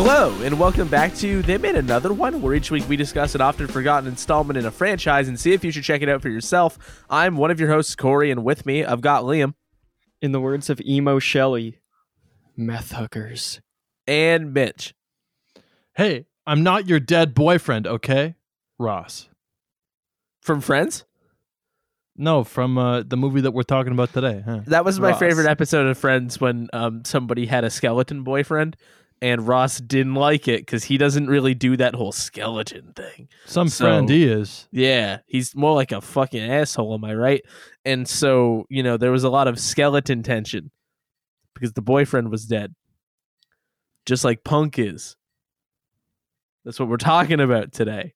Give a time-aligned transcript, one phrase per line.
[0.00, 3.40] Hello, and welcome back to They Made Another One, where each week we discuss an
[3.40, 6.28] often forgotten installment in a franchise and see if you should check it out for
[6.28, 6.78] yourself.
[7.10, 9.54] I'm one of your hosts, Corey, and with me, I've got Liam
[10.22, 11.80] In the words of Emo Shelley,
[12.56, 13.60] meth hookers.
[14.06, 14.94] and Mitch.
[15.96, 18.36] Hey, I'm not your dead boyfriend, okay?
[18.78, 19.28] Ross.
[20.42, 21.06] From Friends?
[22.16, 24.42] No, from uh, the movie that we're talking about today.
[24.44, 24.60] Huh?
[24.66, 25.18] That was my Ross.
[25.18, 28.76] favorite episode of Friends when um, somebody had a skeleton boyfriend,
[29.20, 33.28] and Ross didn't like it because he doesn't really do that whole skeleton thing.
[33.46, 34.68] Some So- friend he is.
[34.70, 37.42] Yeah, he's more like a fucking asshole, am I right?
[37.84, 40.70] And so, you know, there was a lot of skeleton tension
[41.54, 42.74] because the boyfriend was dead.
[44.06, 45.16] Just like Punk is.
[46.64, 48.14] That's what we're talking about today.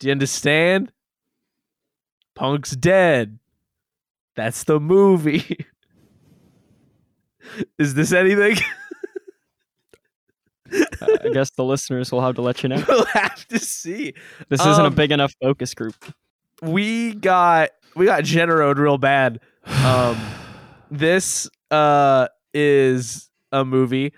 [0.00, 0.92] Do you understand?
[2.34, 3.38] Punk's dead.
[4.34, 5.66] That's the movie.
[7.78, 8.56] is this anything?
[11.24, 12.82] I guess the listeners will have to let you know.
[12.88, 14.14] we'll have to see.
[14.48, 15.94] This isn't a Um, big enough focus group.
[16.60, 19.40] we got we got generoed real bad.
[19.84, 20.16] Um,
[20.90, 24.12] this uh is a movie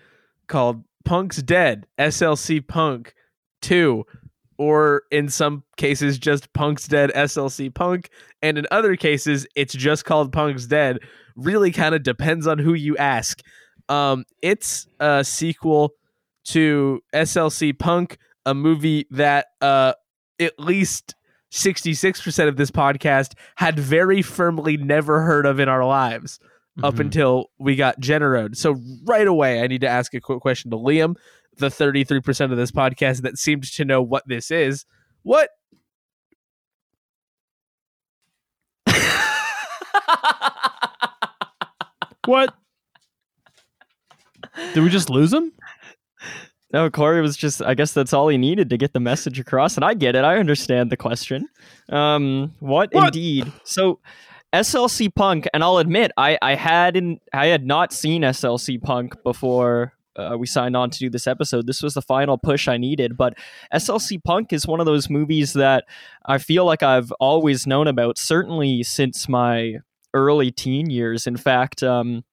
[0.48, 3.14] called Punk's Dead, SLC Punk
[3.62, 4.04] 2,
[4.58, 8.10] or in some cases just Punk's Dead SLC Punk,
[8.42, 10.98] and in other cases it's just called Punk's Dead.
[11.36, 13.41] Really kind of depends on who you ask.
[13.88, 15.92] Um, it's a sequel
[16.45, 19.92] to SLC Punk, a movie that uh
[20.41, 21.14] at least
[21.53, 26.41] 66% of this podcast had very firmly never heard of in our lives
[26.83, 27.00] up Mhm.
[27.00, 28.56] until we got Generode.
[28.56, 31.15] So right away, I need to ask a quick question to Liam,
[31.56, 34.84] the 33% of this podcast that seemed to know what this is.
[35.22, 35.50] What?
[42.27, 42.55] What?
[44.72, 45.53] Did we just lose him?
[46.74, 49.76] No, Corey was just, I guess that's all he needed to get the message across.
[49.76, 50.24] And I get it.
[50.24, 51.48] I understand the question.
[51.88, 53.06] Um, what, What?
[53.14, 53.52] indeed?
[53.62, 54.00] So,
[54.52, 59.92] SLC Punk, and I'll admit, I, I hadn't, I had not seen SLC Punk before
[60.16, 61.68] uh, we signed on to do this episode.
[61.68, 63.16] This was the final push I needed.
[63.16, 63.38] But
[63.72, 65.84] SLC Punk is one of those movies that
[66.26, 69.74] I feel like I've always known about, certainly since my
[70.12, 71.28] early teen years.
[71.28, 72.24] In fact, um,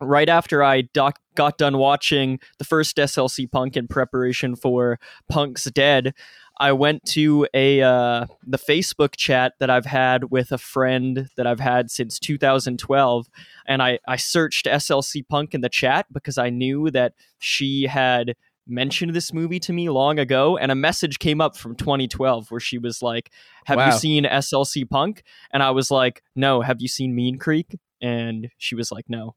[0.00, 4.98] right after I doc- got done watching the first SLC Punk in preparation for
[5.30, 6.12] Punk's Dead,
[6.58, 11.46] I went to a uh, the Facebook chat that I've had with a friend that
[11.46, 13.30] I've had since 2012,
[13.66, 18.36] and I I searched SLC Punk in the chat because I knew that she had
[18.66, 22.60] mentioned this movie to me long ago and a message came up from 2012 where
[22.60, 23.30] she was like
[23.64, 23.86] have Wow.
[23.86, 25.22] you seen SLC Punk?
[25.52, 27.78] And I was like no have you seen Mean Creek?
[28.02, 29.34] And she was like no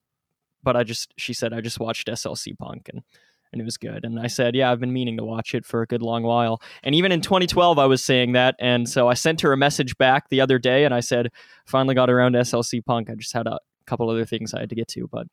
[0.64, 3.04] but I just she said I just watched SLC Punk and
[3.52, 5.82] and it was good and I said yeah I've been meaning to watch it for
[5.82, 9.14] a good long while and even in 2012 I was saying that and so I
[9.14, 11.30] sent her a message back the other day and I said
[11.66, 14.70] finally got around to SLC Punk I just had a couple other things I had
[14.70, 15.28] to get to but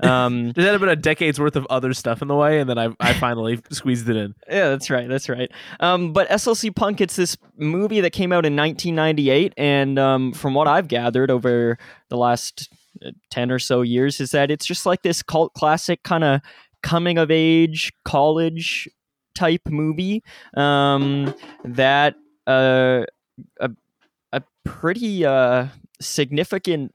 [0.00, 2.78] um There's had about a decade's worth of other stuff in the way, and then
[2.78, 4.34] I, I finally squeezed it in.
[4.48, 5.08] Yeah, that's right.
[5.08, 5.50] That's right.
[5.80, 10.54] Um, but SLC Punk, it's this movie that came out in 1998, and um, from
[10.54, 11.78] what I've gathered over
[12.08, 12.70] the last
[13.30, 16.40] 10 or so years, is that it's just like this cult classic kind of
[16.82, 18.88] coming of age college
[19.34, 20.22] type movie
[20.56, 22.14] um, that
[22.46, 23.04] uh,
[23.60, 23.70] a,
[24.32, 25.66] a pretty uh,
[26.00, 26.94] significant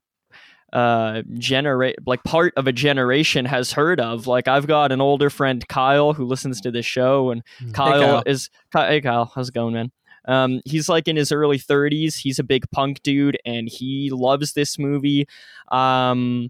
[0.74, 4.26] uh generate like part of a generation has heard of.
[4.26, 7.44] Like i've got an older friend kyle who listens to this show and
[7.74, 8.24] kyle, Kyle.
[8.26, 9.92] is hey kyle how's it going man
[10.26, 14.54] um he's like in his early 30s he's a big punk dude and he loves
[14.54, 15.28] this movie
[15.72, 16.50] um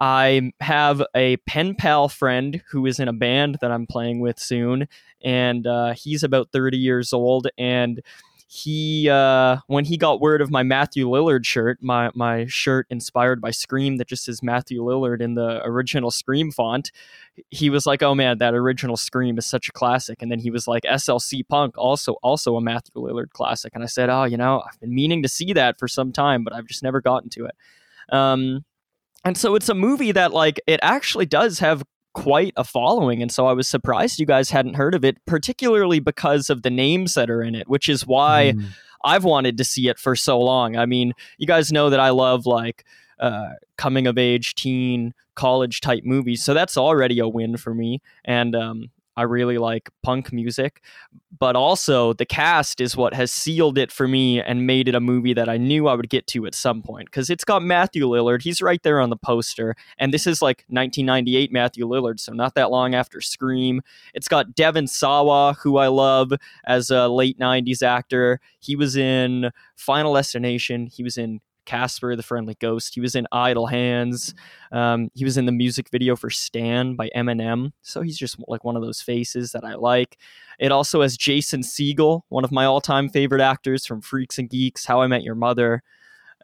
[0.00, 4.38] I have a pen pal friend who is in a band that I'm playing with
[4.38, 4.88] soon,
[5.22, 7.48] and uh, he's about 30 years old.
[7.56, 8.02] And
[8.46, 13.40] he, uh, when he got word of my Matthew Lillard shirt, my my shirt inspired
[13.40, 16.92] by Scream that just says Matthew Lillard in the original Scream font,
[17.50, 20.50] he was like, "Oh man, that original Scream is such a classic." And then he
[20.50, 24.36] was like, "SLC Punk, also also a Matthew Lillard classic." And I said, "Oh, you
[24.36, 27.30] know, I've been meaning to see that for some time, but I've just never gotten
[27.30, 27.54] to it."
[28.14, 28.64] Um,
[29.24, 31.82] and so it's a movie that like it actually does have
[32.14, 35.98] quite a following and so i was surprised you guys hadn't heard of it particularly
[36.00, 38.64] because of the names that are in it which is why Mm.
[39.04, 42.10] i've wanted to see it for so long i mean you guys know that i
[42.10, 42.84] love like
[43.18, 48.00] uh, coming of age teen college type movies so that's already a win for me
[48.24, 50.82] and um, I really like punk music,
[51.38, 55.00] but also the cast is what has sealed it for me and made it a
[55.00, 58.06] movie that I knew I would get to at some point because it's got Matthew
[58.06, 58.42] Lillard.
[58.42, 62.54] He's right there on the poster, and this is like 1998 Matthew Lillard, so not
[62.54, 63.82] that long after Scream.
[64.14, 66.32] It's got Devon Sawa, who I love
[66.66, 68.40] as a late 90s actor.
[68.58, 70.86] He was in Final Destination.
[70.86, 72.94] He was in Casper the Friendly Ghost.
[72.94, 74.34] He was in Idle Hands.
[74.72, 77.72] Um, he was in the music video for Stan by Eminem.
[77.82, 80.18] So he's just like one of those faces that I like.
[80.58, 84.48] It also has Jason Segel, one of my all time favorite actors from Freaks and
[84.48, 85.82] Geeks, How I Met Your Mother.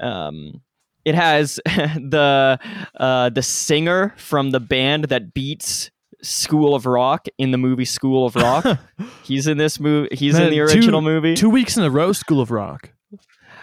[0.01, 0.63] Um,
[1.05, 2.59] it has the
[2.99, 5.91] uh, the singer from the band that beats
[6.23, 8.67] School of Rock in the movie School of Rock.
[9.23, 10.15] he's in this movie.
[10.15, 11.35] He's Man, in the two- original movie.
[11.35, 12.91] Two weeks in a row, School of Rock.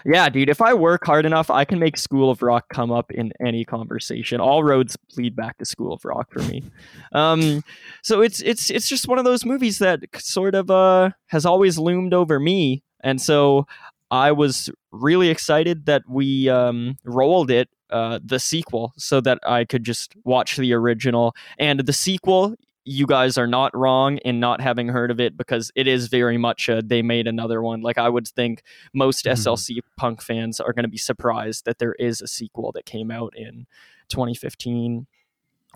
[0.08, 3.12] Yeah, dude, if I work hard enough, I can make School of Rock come up
[3.12, 4.40] in any conversation.
[4.40, 6.64] All roads lead back to School of Rock for me.
[7.12, 7.62] Um,
[8.04, 11.78] so it's it's it's just one of those movies that sort of uh, has always
[11.78, 13.68] loomed over me, and so
[14.10, 19.66] I was really excited that we um, rolled it, uh, the sequel, so that I
[19.66, 22.56] could just watch the original and the sequel.
[22.90, 26.38] You guys are not wrong in not having heard of it because it is very
[26.38, 27.82] much a they made another one.
[27.82, 28.64] Like I would think
[28.94, 29.32] most Mhm.
[29.32, 33.12] SLC punk fans are going to be surprised that there is a sequel that came
[33.12, 33.68] out in
[34.10, 35.06] 2015.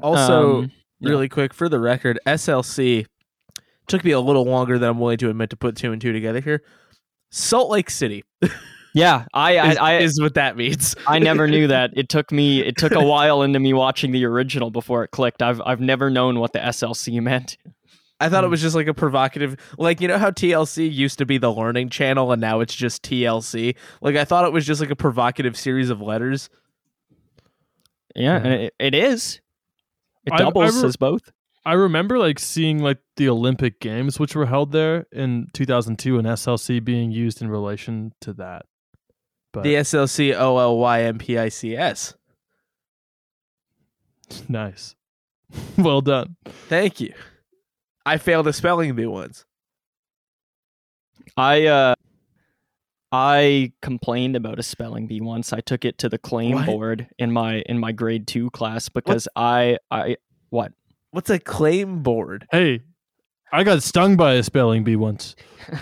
[0.01, 1.09] Also, Um, yeah.
[1.09, 3.05] really quick for the record, SLC
[3.87, 6.13] took me a little longer than I'm willing to admit to put two and two
[6.13, 6.63] together here.
[7.29, 8.23] Salt Lake City
[8.93, 10.95] yeah, I is, I, I, is what that means.
[11.07, 11.91] I never knew that.
[11.95, 15.41] It took me it took a while into me watching the original before it clicked.
[15.41, 17.57] I've I've never known what the SLC meant.
[18.19, 18.51] I thought it Hmm.
[18.51, 21.89] was just like a provocative, like you know how TLC used to be the learning
[21.89, 23.75] channel and now it's just TLC.
[24.01, 26.49] Like I thought it was just like a provocative series of letters.
[28.15, 28.35] Yeah, Yeah.
[28.37, 29.41] and it, it is.
[30.25, 31.31] It I- I doubles re- as both.
[31.63, 36.27] I remember like seeing like the Olympic Games, which were held there in 2002, and
[36.27, 38.65] SLC being used in relation to that.
[39.53, 42.15] But The SLC O L Y M P I C S.
[44.49, 44.95] nice,
[45.77, 46.35] well done.
[46.69, 47.13] Thank you.
[48.05, 49.45] I failed a spelling bee once.
[51.37, 51.95] I uh
[53.11, 55.51] I complained about a spelling bee once.
[55.51, 56.65] I took it to the claim What?
[56.65, 60.17] board in my in my grade 2 class because I I
[60.49, 60.71] what?
[61.11, 62.47] What's a claim board?
[62.51, 62.81] Hey,
[63.51, 65.35] I got stung by a spelling bee once.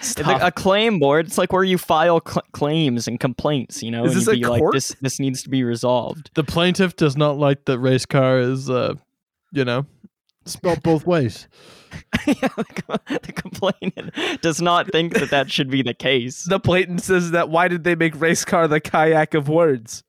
[0.00, 0.40] Stop.
[0.40, 1.26] The- a claim board.
[1.26, 3.82] It's like where you file cl- claims and complaints.
[3.82, 6.30] You know, Is and this you'd a be like, this this needs to be resolved.
[6.34, 8.94] The plaintiff does not like that race car is, uh,
[9.52, 9.86] you know,
[10.46, 11.48] spelled both ways.
[12.26, 16.44] yeah, the, the complainant does not think that that should be the case.
[16.44, 20.04] the plaintiff says that why did they make race car the kayak of words?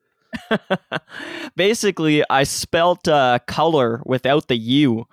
[1.56, 5.08] Basically, I spelt uh, color without the U,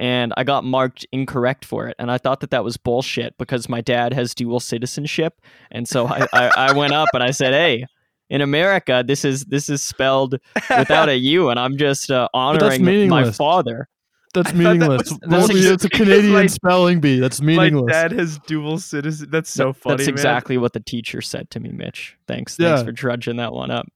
[0.00, 1.94] and I got marked incorrect for it.
[2.00, 6.08] And I thought that that was bullshit because my dad has dual citizenship, and so
[6.08, 7.86] I, I, I went up and I said, "Hey."
[8.32, 10.36] In America, this is this is spelled
[10.78, 13.88] without a U, and I'm just uh, honoring my father.
[14.32, 15.10] That's I thought that meaningless.
[15.10, 17.18] was- that's Well, ex- it's a Canadian my- spelling bee.
[17.18, 17.92] That's My meaningless.
[17.92, 19.30] dad has dual citizen.
[19.32, 19.96] That's so That- funny.
[19.96, 20.14] That's man.
[20.14, 22.16] exactly what the teacher said to me, Mitch.
[22.28, 22.84] Thanks, thanks Yeah.
[22.84, 23.86] for trudging that one up.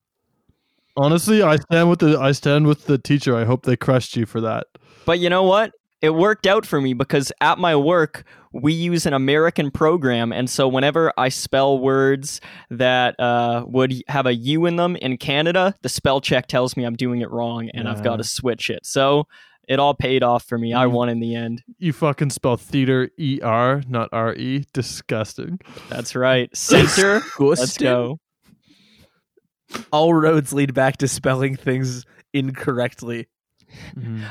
[0.96, 3.36] Honestly, I stand with the I stand with the teacher.
[3.36, 4.66] I hope they crushed you for that.
[5.06, 5.70] But you know what?
[6.04, 10.32] It worked out for me because at my work, we use an American program.
[10.34, 15.16] And so whenever I spell words that uh, would have a U in them in
[15.16, 18.68] Canada, the spell check tells me I'm doing it wrong and I've got to switch
[18.68, 18.84] it.
[18.84, 19.26] So
[19.66, 20.74] it all paid off for me.
[20.74, 21.62] I won in the end.
[21.78, 24.66] You fucking spell theater E R, not R E.
[24.74, 25.58] Disgusting.
[25.88, 26.54] That's right.
[26.54, 27.22] Center.
[27.38, 28.20] Let's go.
[29.90, 33.26] All roads lead back to spelling things incorrectly.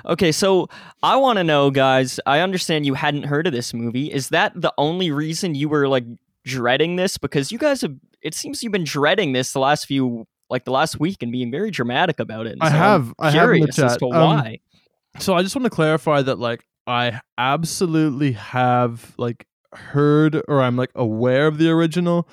[0.06, 0.70] Okay, so
[1.02, 2.20] I want to know, guys.
[2.26, 4.12] I understand you hadn't heard of this movie.
[4.12, 6.06] Is that the only reason you were like
[6.46, 7.18] dreading this?
[7.18, 7.96] Because you guys have.
[8.22, 11.52] It seems you've been dreading this the last few, like the last week, and being
[11.52, 12.54] very dramatic about it.
[12.54, 14.00] And I so I'm have- I have in the curious as chat.
[14.00, 14.60] to Um, why.
[15.20, 20.76] So I just want to clarify that like I absolutely have like heard or I'm
[20.76, 22.28] like aware of the original.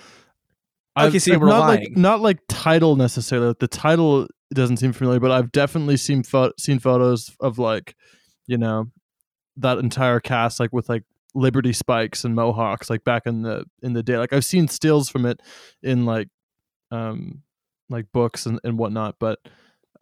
[0.99, 3.49] Okay, I've- so you were not like not like title necessarily.
[3.49, 7.95] Like, the title doesn't seem familiar, but I've definitely seen pho- seen photos of like,
[8.47, 8.91] you know,
[9.57, 11.05] that entire cast like with like
[11.35, 14.19] Liberty spikes and mohawks like back in the in the day.
[14.19, 15.41] Like I've seen stills from it
[15.83, 16.29] in like
[16.91, 17.43] um
[17.89, 19.17] like books and, and whatnot.
[19.21, 19.39] But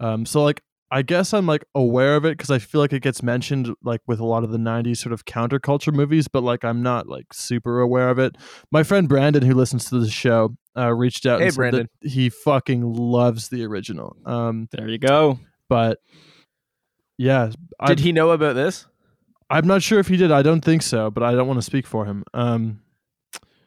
[0.00, 3.02] um so like I guess I'm like aware of it because I feel like it
[3.02, 6.64] gets mentioned like with a lot of the 90s sort of counterculture movies, but like
[6.64, 8.36] I'm not like super aware of it.
[8.72, 11.88] My friend Brandon, who listens to the show, uh, reached out Hey, and said Brandon.
[12.02, 14.16] that he fucking loves the original.
[14.24, 15.38] Um, There you go.
[15.68, 15.98] but
[17.18, 17.50] yeah,
[17.86, 18.86] Did he know about this?
[19.50, 20.30] I'm not sure if he did.
[20.30, 22.22] I don't think so, but I don't want to speak for him.
[22.34, 22.80] Um,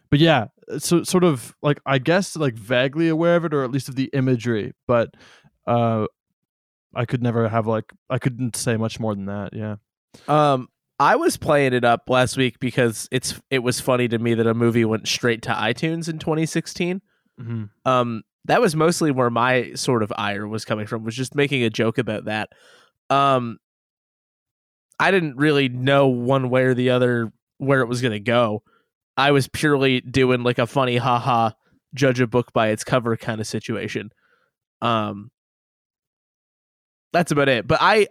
[0.09, 0.47] but yeah,
[0.77, 3.95] so sort of like I guess like vaguely aware of it, or at least of
[3.95, 4.73] the imagery.
[4.87, 5.13] But
[5.67, 6.05] uh,
[6.93, 9.53] I could never have like I couldn't say much more than that.
[9.53, 9.75] Yeah.
[10.27, 10.67] Um,
[10.99, 14.47] I was playing it up last week because it's it was funny to me that
[14.47, 17.01] a movie went straight to iTunes in 2016.
[17.39, 17.63] Mm-hmm.
[17.85, 21.03] Um, that was mostly where my sort of ire was coming from.
[21.03, 22.49] Was just making a joke about that.
[23.09, 23.57] Um,
[24.99, 28.63] I didn't really know one way or the other where it was going to go.
[29.17, 31.51] I was purely doing like a funny haha
[31.93, 34.11] judge a book by its cover kind of situation.
[34.81, 35.31] Um,
[37.13, 37.67] that's about it.
[37.67, 38.07] But I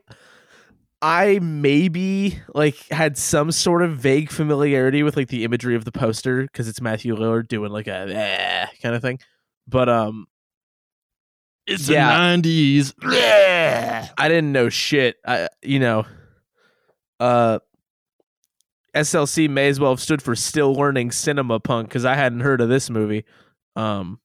[1.02, 5.92] I maybe like had some sort of vague familiarity with like the imagery of the
[5.92, 9.18] poster because it's Matthew Lillard doing like a eh, kind of thing.
[9.66, 10.26] But um,
[11.66, 12.36] It's Yeah.
[12.36, 12.92] the 90s.
[13.12, 14.08] Yeah.
[14.18, 15.16] I didn't know shit.
[15.26, 16.04] I you know,
[17.18, 17.60] uh,
[18.94, 22.60] SLC may as well have stood for Still Learning Cinema Punk because I hadn't heard
[22.60, 23.24] of this movie.
[23.76, 24.20] Um,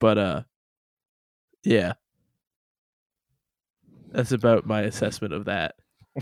[0.00, 0.42] but uh,
[1.62, 1.92] yeah,
[4.14, 5.74] that's about my assessment of that.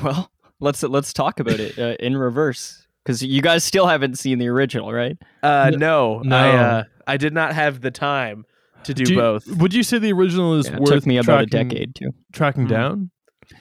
[0.03, 0.31] Well,
[0.61, 4.49] let's let's talk about it uh, in reverse because you guys still haven't seen the
[4.49, 5.17] original, right?
[5.43, 6.37] Uh, no, no.
[6.37, 8.45] I uh, I did not have the time
[8.85, 9.47] to do, Do you- both.
[9.59, 12.11] Would you say the original is Yeah, worth took me about tracking, a decade to
[12.33, 12.71] tracking Mhm.
[12.71, 13.11] down?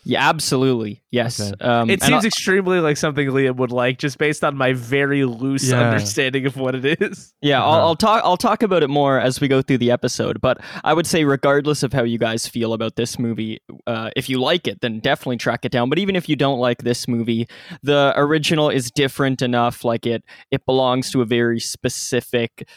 [0.03, 1.01] Yeah, absolutely.
[1.11, 1.39] Yes.
[1.41, 1.51] Okay.
[1.63, 5.25] Um, It seems I- extremely like something Liam would like, just based on my very
[5.25, 5.81] loose Yeah.
[5.89, 7.33] understanding of what it is.
[7.41, 7.69] Yeah, Uh-huh.
[7.71, 8.21] I'll, I'll talk.
[8.23, 10.39] I'll talk about it more as we go through the episode.
[10.41, 14.29] But I would say, regardless of how you guys feel about this movie, uh, if
[14.29, 15.89] you like it, then definitely track it down.
[15.89, 17.47] But even if you don't like this movie,
[17.83, 19.83] the original is different enough.
[19.83, 22.67] Like it, it belongs to a very specific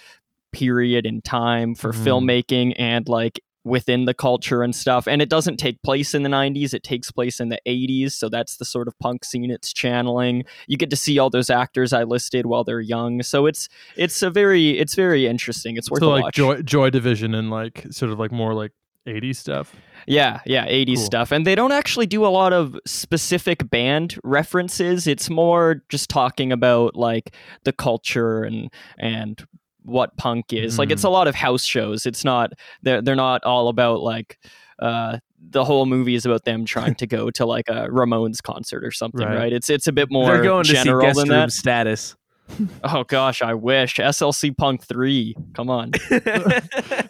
[0.52, 2.04] period in time for Mhm.
[2.04, 5.09] filmmaking and like within the culture and stuff.
[5.09, 8.12] And it doesn't take place in the 90s, it takes place in the 80s.
[8.12, 10.44] So that's the sort of punk scene it's channeling.
[10.66, 13.23] You get to see all those actors I listed while they're young.
[13.23, 15.76] So it's it's a very it's very interesting.
[15.76, 16.35] It's worth So like watch.
[16.35, 18.73] Joy Joy Division and like sort of like more like
[19.06, 19.75] 80s stuff.
[20.06, 21.04] Yeah, yeah, 80s Cool.
[21.04, 21.33] stuff.
[21.33, 25.06] And they don't actually do a lot of specific band references.
[25.06, 29.42] It's more just talking about like the culture and and
[29.85, 30.79] what punk is.
[30.79, 30.93] Like Mhm.
[30.93, 32.07] it's a lot of house shows.
[32.07, 34.38] It's not they're they're not all about like
[34.79, 35.19] uh
[35.50, 38.91] the whole movie is about them trying to go to like a Ramones concert or
[38.91, 39.37] something, Right.
[39.37, 39.53] right?
[39.53, 41.53] It's it's a bit more They're going to see general guest than room that.
[41.53, 42.17] status.
[42.85, 45.35] Oh gosh, I wish SLC Punk 3.
[45.55, 45.93] Come on.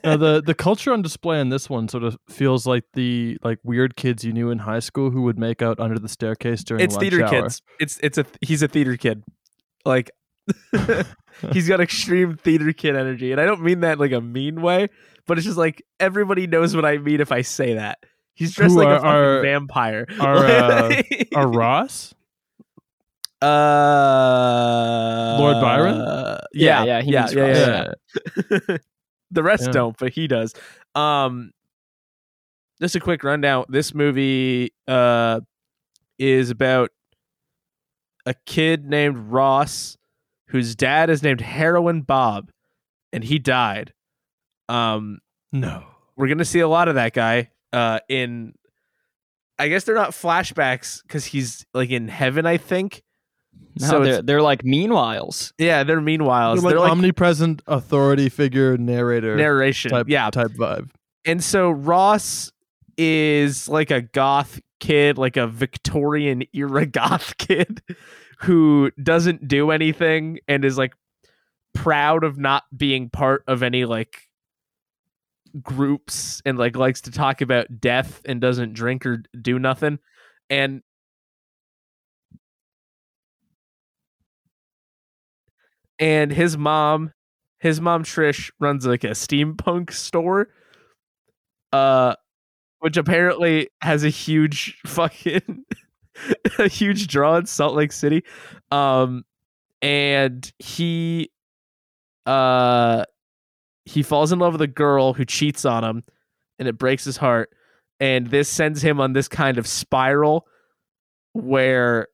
[0.05, 3.59] Now the the culture on display in this one sort of feels like the like
[3.65, 6.87] weird kids you knew in high school who would make out under the staircase during
[6.87, 7.07] the city.
[7.07, 7.43] it's lunch theater hour.
[7.43, 7.63] kids.
[7.81, 9.23] It's it's a he's a theater kid.
[9.85, 10.11] Like
[11.53, 14.61] he's got extreme theater kid energy, and I don't mean that in like a mean
[14.63, 14.89] way,
[15.27, 17.99] but it's just like everybody knows what I mean if I say that.
[18.35, 20.07] He's dressed Who like are- a fucking are- vampire.
[20.21, 21.03] are, uh,
[21.37, 22.15] Are Ross?
[23.43, 25.97] uh, Lord Byron?
[26.53, 27.93] Yeah, Yeah, yeah, he yeah, yeah, yeah,
[28.69, 28.77] yeah.
[29.31, 29.73] the rest Yeah.
[29.73, 30.55] don't, but he does.
[30.95, 31.53] Um,
[32.81, 33.65] just a quick rundown.
[33.69, 35.41] This movie uh
[36.19, 36.91] is about
[38.27, 39.97] a kid named Ross
[40.49, 42.51] whose dad is named Heroin Bob,
[43.13, 43.93] and he died.
[44.69, 45.19] Um,
[45.53, 45.85] No.
[46.17, 48.55] we're gonna see a lot of that guy uh in
[49.59, 53.03] I guess they're not flashbacks because he's like in heaven, I think.
[53.81, 55.53] No, So they're they're like meanwhiles.
[55.59, 56.55] Yeah, they're meanwhile.
[56.57, 59.91] They're They're like, like, omnipresent authority figure narrator narration.
[59.93, 60.31] type yeah.
[60.31, 60.91] type vibe.
[61.25, 62.51] And so Ross
[62.99, 67.81] is like a goth kid, like a Victorian era goth kid
[68.45, 70.93] who doesn't do anything and is like
[71.73, 74.29] proud of not being part of any like
[75.63, 79.99] groups and like likes to talk about death and doesn't drink or do nothing.
[80.51, 80.83] And
[85.99, 87.13] and his mom
[87.61, 90.49] his mom Trish runs like a steampunk store
[91.73, 92.15] uh
[92.81, 95.65] which apparently has a huge fucking
[96.59, 98.25] a huge draw in Salt Lake City.
[98.71, 99.25] Um
[99.83, 101.31] and he
[102.27, 103.05] uh
[103.85, 106.03] he falls in love with a girl who cheats on him
[106.59, 107.51] and it breaks his heart.
[108.01, 110.47] And this sends him on this kind of spiral
[111.33, 112.09] where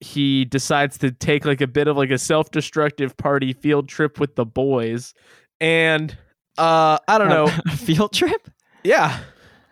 [0.00, 4.34] he decides to take like a bit of like a self-destructive party field trip with
[4.36, 5.14] the boys.
[5.60, 6.16] And
[6.58, 7.46] uh i don't know.
[7.76, 8.48] field trip.
[8.82, 9.20] yeah.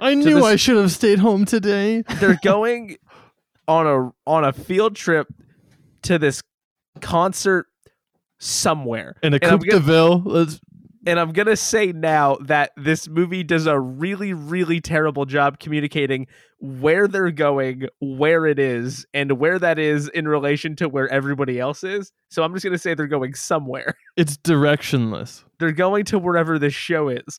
[0.00, 2.02] I knew this- I should have stayed home today.
[2.18, 2.96] they're going
[3.68, 5.28] on a on a field trip
[6.02, 6.42] to this
[7.00, 7.66] concert
[8.38, 10.46] somewhere In a And Coupe de Ville.
[11.04, 16.28] And I'm gonna say now that this movie does a really, really terrible job communicating
[16.60, 21.58] where they're going, where it is, and where that is in relation to where everybody
[21.58, 22.12] else is.
[22.30, 23.94] So I'm just gonna say they're going somewhere.
[24.16, 25.42] It's directionless.
[25.58, 27.38] They're going to wherever this show is.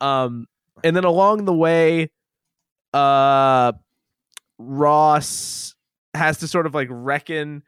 [0.00, 0.46] Um,
[0.82, 2.10] and then along the way,
[2.94, 3.72] uh,
[4.58, 5.74] Ross
[6.14, 7.62] has to sort of like reckon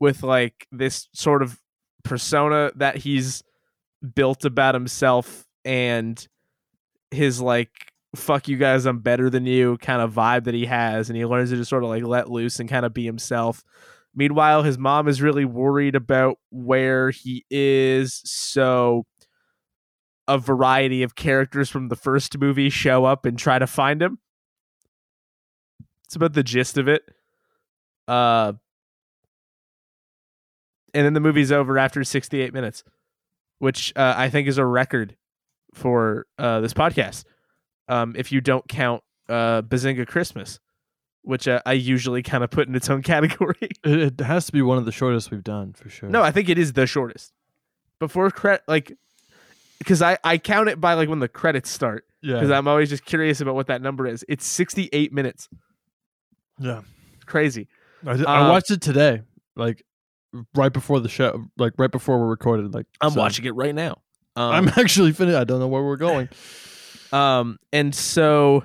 [0.00, 1.58] with like this sort of
[2.02, 3.42] persona that he's
[4.14, 6.26] built about himself and
[7.12, 7.70] his like
[8.16, 11.24] fuck you guys i'm better than you kind of vibe that he has and he
[11.24, 13.62] learns to just sort of like let loose and kind of be himself.
[14.14, 19.06] Meanwhile his mom is really worried about where he is so
[20.28, 24.18] a variety of characters from the first movie show up and try to find him
[26.12, 27.02] it's about the gist of it
[28.06, 28.52] uh
[30.92, 32.84] and then the movie's over after 68 minutes
[33.60, 35.16] which uh, I think is a record
[35.72, 37.22] for uh, this podcast.
[37.86, 40.58] Um, if you don't count uh, Bazinga Christmas,
[41.22, 43.56] which uh, I usually kind of put in its own category.
[43.84, 46.08] It, it has to be one of the shortest we've done for sure.
[46.08, 47.32] no, I think it is the shortest.
[48.00, 48.98] Before credit, like,
[49.78, 52.04] because I I count it by like when the credits start.
[52.20, 54.24] yeah, Because I'm always just curious about what that number is.
[54.28, 55.48] It's 68 minutes.
[56.62, 56.80] Yeah.
[57.14, 57.68] It's crazy.
[58.06, 59.22] I, did- I Uh, watched it today,
[59.56, 59.82] like
[60.54, 62.72] right before the show, like right before we recorded.
[62.74, 63.98] Like I'm so- watching it right now.
[64.36, 65.36] Um, I'm actually finished.
[65.36, 66.28] I don't know where we're going.
[67.12, 68.64] Um, and so,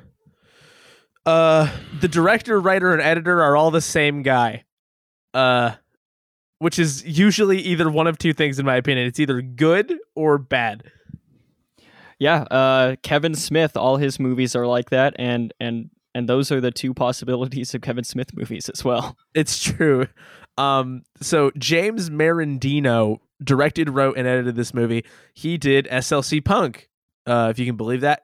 [1.25, 4.63] uh, the director, writer, and editor are all the same guy.
[5.33, 5.73] Uh,
[6.59, 9.05] which is usually either one of two things, in my opinion.
[9.05, 10.83] It's either good or bad.
[12.17, 13.77] Yeah, uh, Kevin Smith.
[13.77, 17.81] All his movies are like that, and and and those are the two possibilities of
[17.81, 19.15] Kevin Smith movies as well.
[19.35, 20.07] It's true.
[20.57, 25.05] Um, so James Merendino directed, wrote, and edited this movie.
[25.35, 26.89] He did SLC Punk,
[27.27, 28.23] uh, if you can believe that.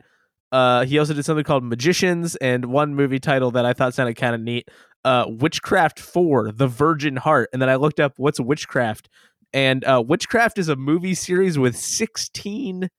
[0.52, 4.16] Uh, he also did something called Magicians and one movie title that I thought sounded
[4.16, 4.70] kind of neat.
[5.06, 7.50] Uh, Witchcraft 4, The Virgin Heart.
[7.54, 9.08] And then I looked up what's Witchcraft.
[9.54, 12.90] And uh, Witchcraft is a movie series with 16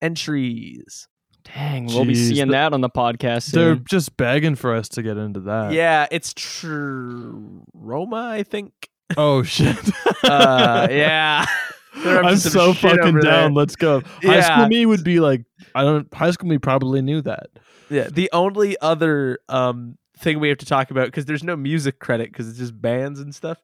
[0.00, 1.08] entries.
[1.44, 3.84] Dang, we'll be Jeez, seeing the- that on the podcast They're soon.
[3.88, 5.72] just begging for us to get into that.
[5.72, 7.62] yeah, it's true.
[7.74, 8.72] Roma, I think.
[9.16, 9.76] Oh shit.
[10.24, 11.46] Uh, yeah.
[12.04, 13.30] They're up I'm some so shit fucking over there.
[13.32, 13.54] down.
[13.54, 14.00] Let's go.
[14.22, 14.54] High Yeah.
[14.54, 16.12] school me would be like, I don't.
[16.14, 17.48] High school me probably knew that.
[17.90, 21.98] Yeah, the only other um thing we have to talk about because there's no music
[21.98, 23.58] credit because it's just bands and stuff.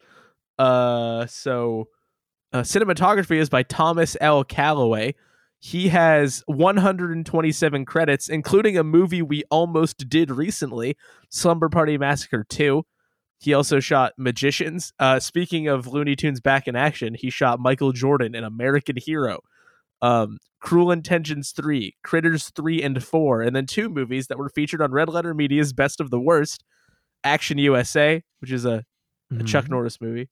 [0.58, 1.88] Uh, so
[2.52, 4.42] uh, cinematography is by Thomas L.
[4.42, 5.14] Callaway.
[5.60, 10.96] He has 127 credits, including a movie we almost did recently,
[11.30, 12.84] Slumber Party Massacre 2.
[13.38, 14.92] He also shot Magicians.
[14.98, 19.40] Uh, speaking of Looney Tunes back in action, he shot Michael Jordan in American Hero,
[20.02, 24.80] um, Cruel Intentions 3, Critters 3 and 4, and then two movies that were featured
[24.80, 26.64] on Red Letter Media's Best of the Worst
[27.24, 28.84] Action USA, which is a,
[29.38, 30.28] a Chuck Norris movie,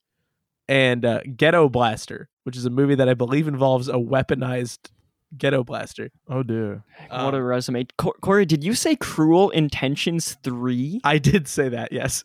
[0.68, 4.90] and uh, Ghetto Blaster, which is a movie that I believe involves a weaponized
[5.36, 6.10] ghetto blaster.
[6.28, 6.84] Oh dear.
[7.10, 7.86] what a Um, resume.
[7.98, 11.00] Cor- Corey, did you say Cruel Intentions 3?
[11.04, 12.22] I did say that, yes.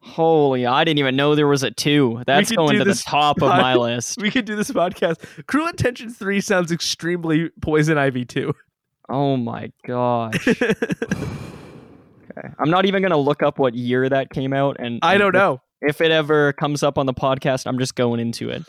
[0.00, 2.24] Holy, I didn't even know there was a 2.
[2.26, 4.18] That's going to the this top of my list.
[4.20, 5.46] we could do this podcast.
[5.46, 8.52] Cruel Intentions 3 sounds extremely Poison Ivy 2.
[9.08, 10.46] Oh my gosh.
[12.36, 12.48] Okay.
[12.58, 15.32] I'm not even going to look up what year that came out and I don't
[15.32, 15.60] know.
[15.80, 18.64] If it ever comes up on the podcast, I'm just going into it.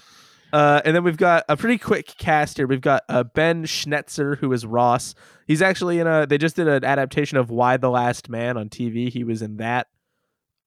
[0.55, 2.65] Uh, and then we've got a pretty quick cast here.
[2.65, 5.13] We've got uh, Ben Schnetzer, who is Ross.
[5.47, 6.25] He's actually in a.
[6.25, 9.09] They just did an adaptation of Y: The Last Man on TV.
[9.09, 9.87] He was in that.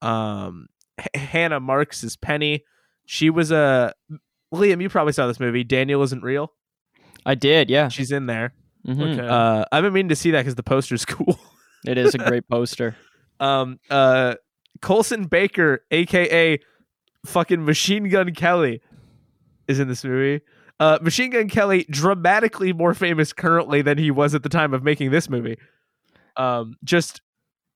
[0.02, 0.68] Um,
[1.00, 2.64] H- Hannah Marks is Penny.
[3.06, 3.94] She was a.
[4.52, 5.64] Liam, you probably saw this movie.
[5.64, 6.52] Daniel isn't real.
[7.24, 7.88] I did, yeah.
[7.88, 8.52] She's in there.
[8.86, 9.14] Mhm.
[9.14, 9.26] Okay.
[9.26, 11.38] Uh, I've been meaning to see that because the poster's cool.
[11.86, 12.94] It is a great poster.
[13.40, 14.34] um, uh,
[14.82, 16.58] Colson Baker, aka
[17.24, 18.82] fucking Machine Gun Kelly,
[19.68, 20.42] is in this movie.
[20.80, 24.82] Uh, Machine Gun Kelly, dramatically more famous currently than he was at the time of
[24.82, 25.58] making this movie.
[26.36, 27.20] Um, just,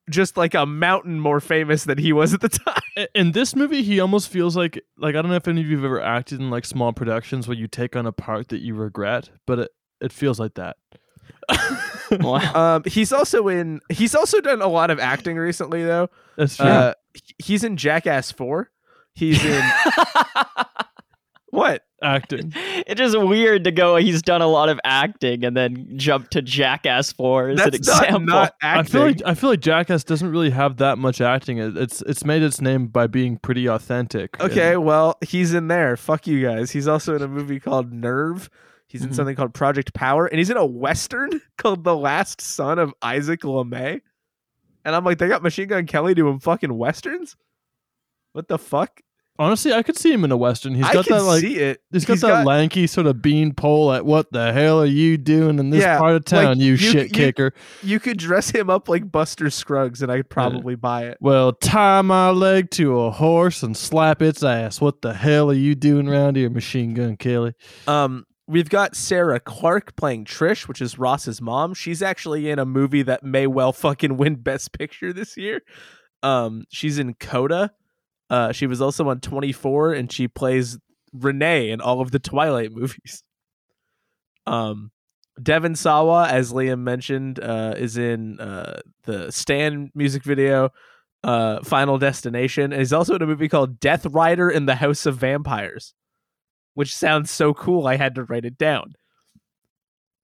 [0.08, 3.06] just like a mountain more famous than he was at the time.
[3.14, 5.76] In this movie, he almost feels like like I don't know if any of you
[5.76, 8.74] have ever acted in like small productions where you take on a part that you
[8.74, 10.76] regret, but it it feels like that.
[12.20, 12.76] Wow.
[12.76, 13.80] Um, he's also in.
[13.88, 16.10] He's also done a lot of acting recently, though.
[16.36, 16.66] That's true.
[16.66, 16.94] Uh,
[17.38, 18.70] he's in Jackass Four.
[19.14, 19.62] He's in
[21.52, 21.84] what?
[22.02, 22.52] Acting.
[22.84, 23.94] It's just weird to go.
[23.94, 27.86] He's done a lot of acting and then jump to Jackass Four as an That's
[27.86, 28.26] not, example.
[28.26, 28.92] not I acting.
[28.92, 31.58] feel like I feel like Jackass doesn't really have that much acting.
[31.58, 34.38] It- It's it's made its name by being pretty authentic.
[34.40, 35.96] Okay, And well, he's in there.
[35.96, 36.72] Fuck you guys.
[36.72, 38.50] He's also in a movie called Nerve.
[38.88, 39.14] He's in Mhm.
[39.14, 43.42] something called Project Power, and he's in a western called The Last Son of Isaac
[43.42, 44.00] LeMay.
[44.84, 47.36] And I'm like, they got Machine Gun Kelly doing fucking westerns.
[48.32, 49.00] What the fuck?
[49.38, 50.74] Honestly, I could see him in a western.
[50.74, 53.86] He's I got that like he's got that lanky sort of bean pole.
[53.86, 56.72] Like, what the hell are you doing in this Yeah, part of like, town, you,
[56.72, 57.54] you- shit you- kicker?
[57.82, 61.16] You could dress him up like Buster Scruggs, and I'd probably buy it.
[61.20, 64.80] Well, tie my leg to a horse and slap its ass.
[64.82, 67.54] What the hell are you doing around here, Machine Gun Kelly?
[67.88, 71.72] Um, we've got Sarah Clarke playing Trish, which is Ross's mom.
[71.72, 75.62] She's actually in a movie that may well fucking win Best Picture this year.
[76.22, 77.72] Um, she's in Coda.
[78.32, 80.78] Uh, she was also on 24, and she plays
[81.12, 83.22] Renee in all of the Twilight movies.
[84.44, 84.90] Um,
[85.40, 90.70] Devon Sawa, as Liam mentioned, uh, is in uh, the Stan music video,
[91.22, 95.06] uh, Final Destination, and he's also in a movie called Death Rider in the House
[95.06, 95.94] of Vampires
[96.74, 98.94] which sounds so cool I had to write it down.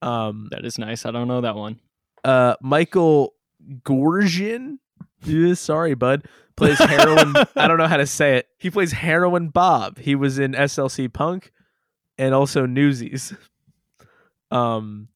[0.03, 1.05] Um That is nice.
[1.05, 1.81] I don't know that one.
[2.25, 3.35] uh Michael
[3.83, 4.79] Goorjian,
[5.25, 6.25] yeah, sorry bud,
[6.57, 8.49] plays heroin I don't know how to say it.
[8.59, 9.99] He plays heroin Bob.
[9.99, 11.53] He was in SLC Punk
[12.19, 13.35] and also Newsies.
[14.51, 15.09] Um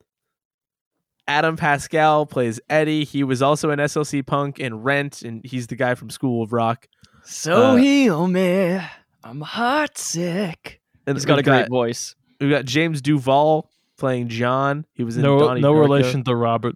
[1.29, 3.05] Adam Pascal plays Eddie.
[3.05, 6.53] He was also in SLC Punk and Rent and he's the guy from School of
[6.53, 6.87] Rock.
[7.25, 8.81] So Uh, heal me.
[9.25, 10.81] I'm heart sick.
[11.07, 12.15] And He's got a we've great voice.
[12.41, 14.85] We've got James Duval playing John.
[14.95, 15.81] He was in No, Donnie no Darko.
[15.81, 16.75] relation to Robert.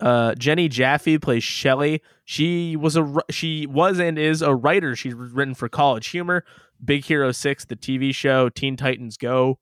[0.00, 2.02] Uh, Jenny Jaffe plays Shelley.
[2.30, 4.94] She was a she was and is a writer.
[4.94, 6.44] She's written for College Humor,
[6.84, 9.58] Big Hero Six, the TV show, Teen Titans Go,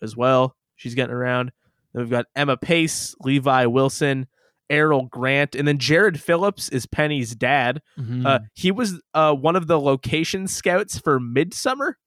[0.00, 0.54] as well.
[0.76, 1.50] She's getting around.
[1.92, 4.28] Then we've got Emma Pace, Levi Wilson,
[4.70, 7.82] Errol Grant, and then Jared Phillips is Penny's dad.
[7.98, 8.24] Mhm.
[8.24, 11.98] Uh, he was uh, one of the location scouts for Midsummer,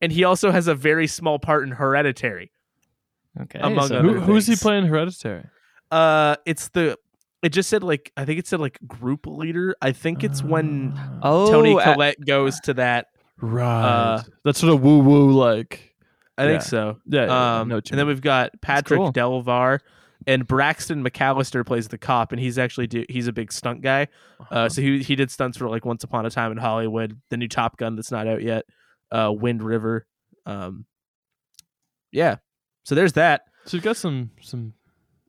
[0.00, 2.50] and he also has a very small part in Hereditary.
[3.38, 3.58] Okay.
[3.58, 4.62] among so- other Who, who's he things.
[4.62, 5.44] playing Hereditary?
[5.90, 6.96] Uh, it's the.
[7.42, 9.76] It just said like I think it said like group leader.
[9.80, 10.98] I think it's when.
[11.22, 13.06] Oh, Toni uh, Collette goes to that.
[13.40, 13.84] right.
[14.16, 15.94] uh, That's sort of woo woo like.
[16.36, 16.50] I Yeah.
[16.50, 16.98] think so.
[17.06, 19.12] Yeah, yeah, I Um, know and then we've got Patrick cool.
[19.12, 19.80] Delvar
[20.26, 24.08] and Braxton McAllister plays the cop, and he's actually do, he's a big stunt guy.
[24.50, 27.36] Uh, so he he did stunts for like Once Upon a Time in Hollywood, the
[27.36, 28.64] new Top Gun that's not out yet,
[29.12, 30.06] uh, Wind River.
[30.44, 30.86] Um,
[32.12, 32.36] yeah.
[32.84, 33.42] So there's that.
[33.66, 34.72] so we've got some some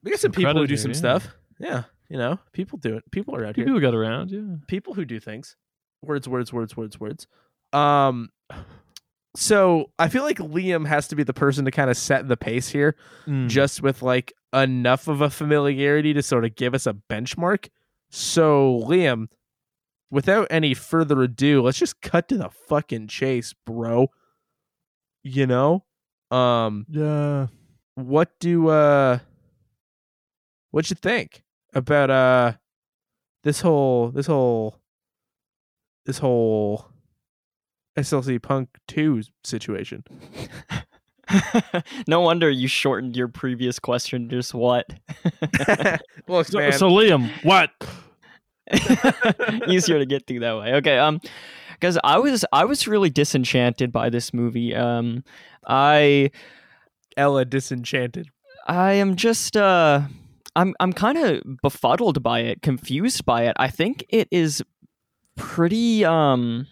[0.04, 0.98] We got some, Some people who do here, some yeah.
[0.98, 1.28] stuff.
[1.60, 3.04] Yeah, you know, people do it.
[3.12, 3.65] People are out here.
[3.65, 4.32] people got around.
[4.32, 4.56] Yeah.
[4.67, 5.56] people who do things.
[6.04, 7.28] Words, words, words, words, words.
[7.74, 8.30] Um
[9.36, 12.38] so I feel like Liam has to be the person to kind of set the
[12.38, 12.95] pace here,
[13.28, 13.48] Mm.
[13.48, 17.69] just with like enough of a familiarity to sort of give us a benchmark.
[18.10, 19.28] So Liam,
[20.10, 24.10] without any further ado, let's just cut to the fucking chase, bro.
[25.24, 25.86] You know?
[26.32, 27.48] Um yeah.
[27.95, 29.19] what do uh
[30.72, 31.43] what you think
[31.74, 32.54] about uh
[33.44, 34.76] this whole this whole
[36.06, 36.86] this whole
[37.98, 40.04] SLC Punk 2 situation.
[42.08, 44.30] no wonder you shortened your previous question.
[44.30, 44.92] to Just what?
[46.28, 46.72] Look, So, man.
[46.74, 47.72] so Liam, what?
[49.68, 50.74] Easier to get through that way.
[50.76, 50.98] Okay.
[50.98, 51.20] Um,
[51.74, 54.76] because I was I was really disenchanted by this movie.
[54.76, 55.24] Um,
[55.66, 56.32] I
[57.16, 58.28] Ella disenchanted.
[58.68, 60.02] I am just uh
[60.56, 63.56] I'm I'm kind of befuddled by it, confused by it.
[63.58, 64.64] I think it is
[65.36, 66.68] pretty um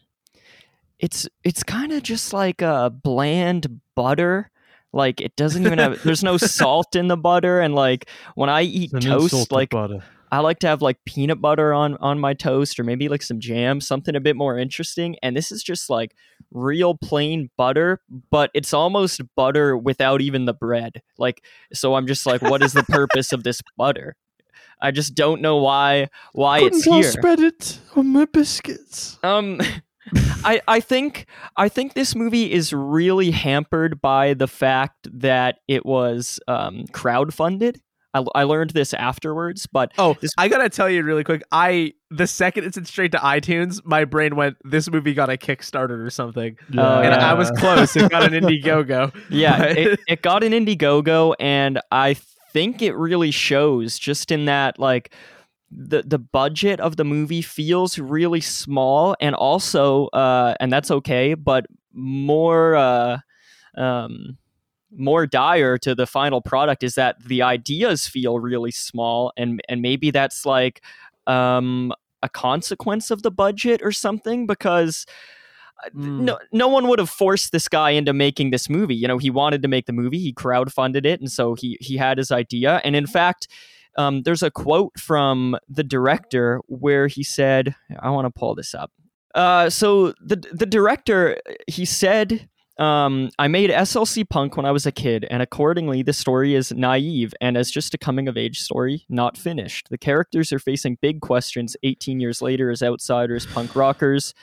[0.99, 4.51] it's it's kind of just like a bland butter.
[4.93, 8.63] Like it doesn't even have there's no salt in the butter and like when I
[8.63, 10.03] eat It's toast like butter.
[10.31, 13.39] I like to have like peanut butter on on my toast or maybe like some
[13.39, 15.15] jam, something a bit more interesting.
[15.21, 16.15] And this is just like
[16.51, 21.01] real plain butter, but it's almost butter without even the bread.
[21.17, 24.15] Like so I'm just like what is the purpose of this butter?
[24.81, 27.11] I just don't know why why it's Couldn't I here.
[27.11, 29.17] spread it on my biscuits?
[29.23, 29.59] Um,
[30.43, 31.25] I I think
[31.57, 37.77] I think this movie is really hampered by the fact that it was um, crowdfunded.
[38.17, 41.43] I, I learned this afterwards, but Oh, This- I gotta tell you really quick.
[41.51, 45.37] I the second it sent straight to iTunes, my brain went, "This movie got a
[45.37, 47.13] Kickstarter or something," Oh, and.
[47.13, 47.95] I was close.
[47.95, 49.13] It got an Indiegogo.
[49.29, 52.15] yeah, But- it, it got an Indiegogo, and I
[52.53, 55.13] think it really shows just in that like
[55.69, 61.33] the the budget of the movie feels really small, and also uh, and that's okay,
[61.33, 63.17] but more uh,
[63.77, 64.37] um,
[64.95, 69.81] more dire to the final product is that the ideas feel really small, and and
[69.81, 70.81] maybe that's like
[71.25, 75.05] um, a consequence of the budget or something because.
[75.95, 76.21] Mm.
[76.21, 78.95] no no one would have forced this guy into making this movie.
[78.95, 80.17] You know, he wanted to make the movie.
[80.17, 82.81] He crowdfunded it, and so he he had his idea.
[82.83, 83.47] And in fact,
[83.95, 88.73] um, there's a quote from the director where he said, "I want to pull this
[88.73, 88.91] up."
[89.35, 92.49] Uh, so the the director he said.
[92.79, 96.71] Um, I made SLC Punk when I was a kid, and accordingly, the story is
[96.71, 99.89] naive and as just a coming of age story, not finished.
[99.89, 104.35] The characters are facing big questions 18 years later as outsiders, punk rockers.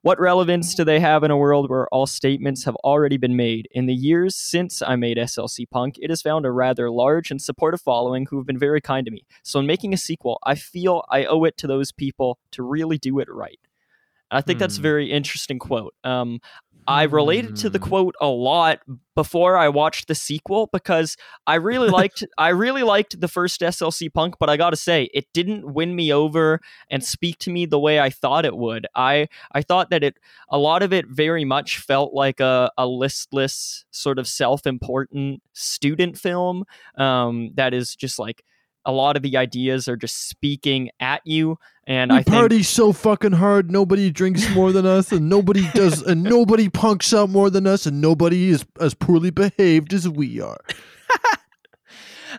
[0.00, 3.68] What relevance do they have in a world where all statements have already been made?
[3.70, 7.40] In the years since I made SLC Punk, it has found a rather large and
[7.40, 9.26] supportive following who have been very kind to me.
[9.44, 12.98] So, in making a sequel, I feel I owe it to those people to really
[12.98, 13.60] do it right.
[14.32, 14.82] I think that's a Hmm.
[14.82, 15.94] very interesting quote.
[16.04, 16.40] Um,
[16.86, 17.88] I related to the Hmm.
[17.88, 18.80] quote a lot
[19.14, 21.16] before I watched the sequel because
[21.46, 25.10] I really liked I really liked the first SLC Punk, but I got to say
[25.14, 28.86] it didn't win me over and speak to me the way I thought it would.
[28.94, 30.16] I I thought that it
[30.48, 36.18] a lot of it very much felt like a, a listless sort of self-important student
[36.18, 36.64] film
[36.96, 38.44] um, that is just like
[38.84, 42.62] a lot of the ideas are just speaking at you and we I think party
[42.62, 43.70] so fucking hard.
[43.70, 47.86] Nobody drinks more than us, and nobody does, and nobody punks out more than us,
[47.86, 50.60] and nobody is as poorly behaved as we are.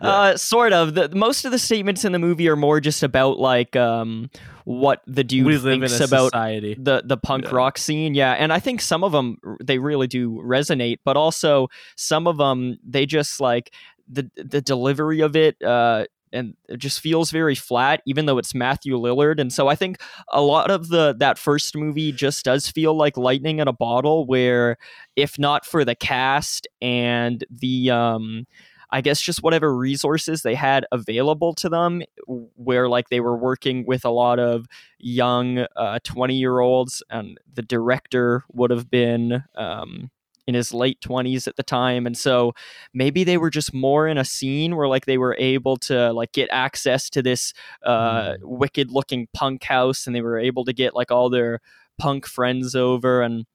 [0.02, 0.94] Uh, sort of.
[0.94, 4.28] The, most of the statements in the movie are more just about like um,
[4.64, 6.74] what the dude we live in a thinks about society.
[6.76, 7.54] the the punk Yeah.
[7.54, 8.12] rock scene.
[8.14, 12.38] Yeah, and I think some of them they really do resonate, but also some of
[12.38, 13.72] them they just like
[14.08, 15.62] the the delivery of it.
[15.62, 19.40] Uh, and it just feels very flat, even though it's Matthew Lillard.
[19.40, 20.00] And so I think
[20.32, 24.26] a lot of the that first movie just does feel like lightning in a bottle.
[24.26, 24.76] Where
[25.16, 28.46] if not for the cast and the um,
[28.90, 33.84] I guess just whatever resources they had available to them, where like they were working
[33.86, 34.66] with a lot of
[34.98, 35.66] young
[36.04, 40.10] 20 year olds, and the director would have been um,
[40.46, 42.06] in his late 20s at the time.
[42.06, 42.52] And so
[42.92, 46.32] maybe they were just more in a scene where like they were able to like
[46.32, 47.52] get access to this
[47.84, 51.60] uh, wicked looking punk house and they were able to get like all their
[51.98, 53.46] punk friends over and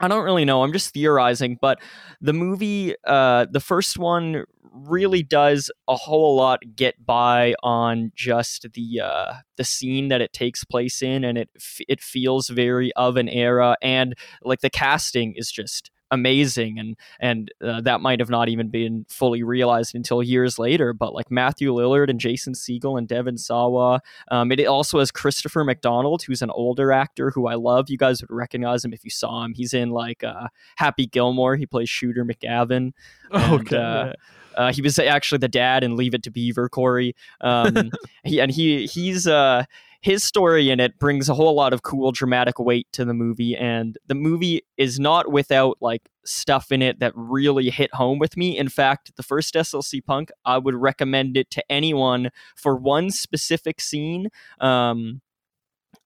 [0.00, 0.62] I don't really know.
[0.62, 1.78] I'm just theorizing, but
[2.22, 8.66] the movie, uh, the first one, really does a whole lot get by on just
[8.72, 11.50] the uh, the scene that it takes place in, and it
[11.86, 17.52] it feels very of an era, and like the casting is just amazing and and
[17.62, 21.72] uh, that might have not even been fully realized until years later but like Matthew
[21.72, 26.50] Lillard and Jason Segel and Devon Sawa um, it also has Christopher McDonald who's an
[26.50, 29.72] older actor who I love you guys would recognize him if you saw him he's
[29.72, 32.92] in like uh, Happy Gilmore he plays Shooter McGavin
[33.32, 33.76] and, Okay.
[33.76, 34.12] uh,
[34.56, 37.14] uh, he was actually the dad in Leave It to Beaver, Corey.
[37.40, 37.92] Um,
[38.24, 39.64] he, and he he's uh,
[40.00, 43.56] his story in it brings a whole lot of cool dramatic weight to the movie,
[43.56, 48.36] and the movie is not without like stuff in it that really hit home with
[48.36, 48.56] me.
[48.56, 53.80] In fact, the first SLC Punk, I would recommend it to anyone for one specific
[53.80, 54.28] scene.
[54.58, 55.20] Um,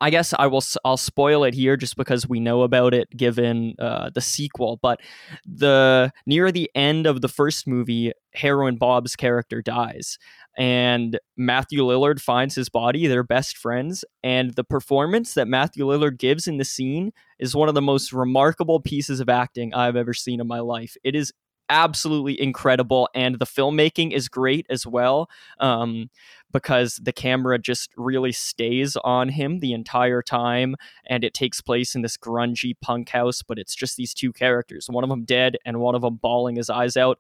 [0.01, 0.63] I guess I will.
[0.85, 4.79] I'll spoil it here just because we know about it, given uh, the sequel.
[4.83, 5.01] But
[5.47, 10.19] the near the end of the first movie, Heroin Bob's character dies,
[10.59, 13.07] and Matthew Lillard finds his body.
[13.07, 17.69] They're best friends, and the performance that Matthew Lillard gives in the scene is one
[17.69, 20.97] of the most remarkable pieces of acting I've ever seen in my life.
[21.05, 21.33] It is
[21.69, 25.29] absolutely incredible, and the filmmaking is great as well.
[25.61, 26.11] Um,
[26.55, 31.95] because the camera just really stays on him the entire time and it takes place
[31.95, 35.57] in this grungy punk house but it's just these two characters one of them dead
[35.67, 37.19] and one of them bawling his eyes out.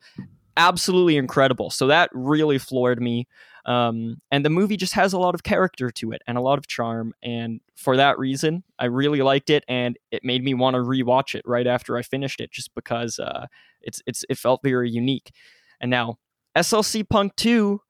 [0.56, 1.68] Absolutely incredible.
[1.68, 3.26] So that really floored me
[3.66, 6.58] um, and the movie just has a lot of character to it and a lot
[6.58, 10.74] of charm and for that reason i really liked it and it made me want
[10.74, 13.46] to rewatch it right after i finished it just because uh,
[13.84, 15.32] it's it's it felt very unique.
[15.80, 16.18] And now
[16.56, 17.80] slc punk 2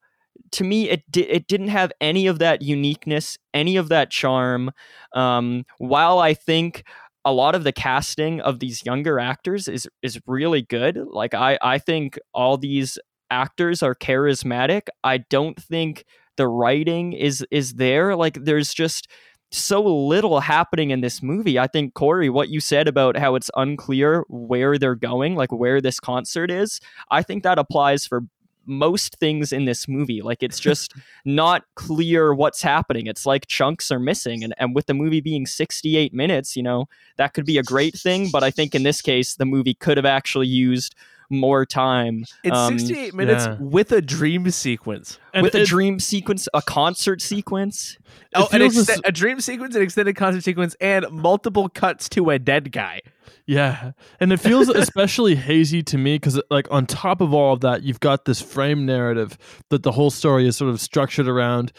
[0.51, 4.71] to me it di- it didn't have any of that uniqueness any of that charm.
[5.13, 6.83] Um, while i think
[7.23, 11.57] a lot of the casting of these younger actors is is really good like i
[11.61, 14.87] i think all these actors are charismatic.
[15.03, 16.05] I don't think
[16.37, 18.15] the writing is is there.
[18.15, 19.07] Like there's just
[19.51, 21.57] so little happening in this movie.
[21.57, 25.79] I think Corey, what you said about how it's unclear where they're going, like where
[25.79, 28.21] this concert is, I think that applies for
[28.65, 30.21] most things in this movie.
[30.21, 33.07] Like it's just not clear what's happening.
[33.07, 34.43] It's like chunks are missing.
[34.43, 37.95] And and with the movie being 68 minutes, you know, that could be a great
[37.95, 38.29] thing.
[38.31, 40.95] But I think in this case, the movie could have actually used
[41.29, 43.57] more time It's um, 68 minutes yeah.
[43.59, 45.19] with a dream sequence.
[45.33, 47.97] And with a dream sequence, a concert sequence.
[48.33, 52.39] Oh, an feels a dream sequence, an extended concert sequence, and multiple cuts to a
[52.39, 53.01] dead guy.
[53.45, 57.61] Yeah, and it feels especially hazy to me because, like, on top of all of
[57.61, 59.37] that, you've got this frame narrative
[59.69, 61.71] that the whole story is sort of structured around,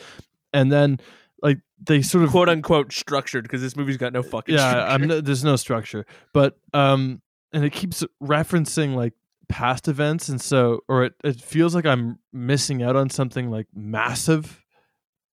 [0.53, 0.99] and then
[1.43, 5.21] like they sort of quote unquote structured because this movie's got no fucking yeah, no,
[5.21, 7.21] there's no structure, but um,
[7.53, 9.13] and it keeps referencing like
[9.49, 13.67] past events, and so or it it feels like I'm missing out on something like
[13.75, 14.65] massive,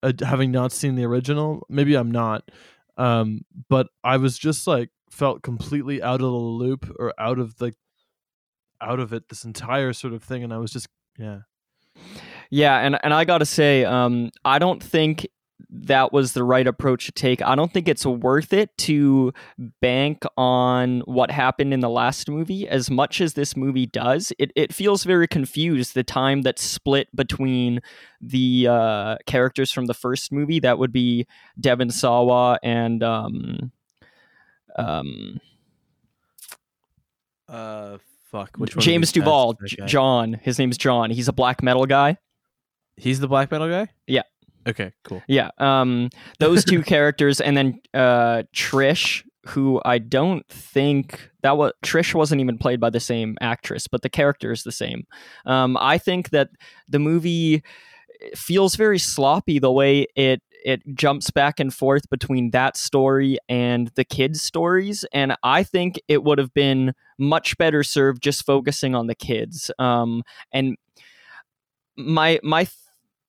[0.01, 1.65] uh, having not seen the original.
[1.69, 2.49] Maybe I'm not,
[2.97, 7.57] um, but I was just like felt completely out of the loop or out of
[7.57, 7.73] the
[8.81, 11.39] out of it this entire sort of thing and i was just yeah
[12.49, 15.27] Yeah, and and I gotta say, um, I don't think
[15.69, 17.41] that was the right approach to take.
[17.41, 19.31] I don't think it's worth it to
[19.81, 24.33] bank on what happened in the last movie as much as this movie does.
[24.39, 25.93] It it feels very confused.
[25.93, 27.79] The time that's split between
[28.21, 31.25] the uh, characters from the first movie, that would be
[31.59, 33.71] Devon Sawa and um,
[34.75, 35.39] um,
[37.47, 37.97] uh,
[38.31, 38.55] fuck.
[38.57, 40.33] Which one James Duval, J- John.
[40.41, 41.11] His name's John.
[41.11, 42.17] He's a black metal guy.
[42.97, 43.87] He's the black metal guy.
[44.07, 44.23] Yeah.
[44.67, 44.93] Okay.
[45.03, 45.21] Cool.
[45.27, 46.09] Yeah, um,
[46.39, 52.39] those two characters, and then uh, Trish, who I don't think that was Trish wasn't
[52.39, 55.03] even played by the same actress, but the character is the same.
[55.45, 56.49] Um, I think that
[56.87, 57.61] the movie
[58.35, 63.89] feels very sloppy the way it it jumps back and forth between that story and
[63.95, 68.95] the kids' stories, and I think it would have been much better served just focusing
[68.95, 69.71] on the kids.
[69.79, 70.77] Um, and
[71.95, 72.67] my my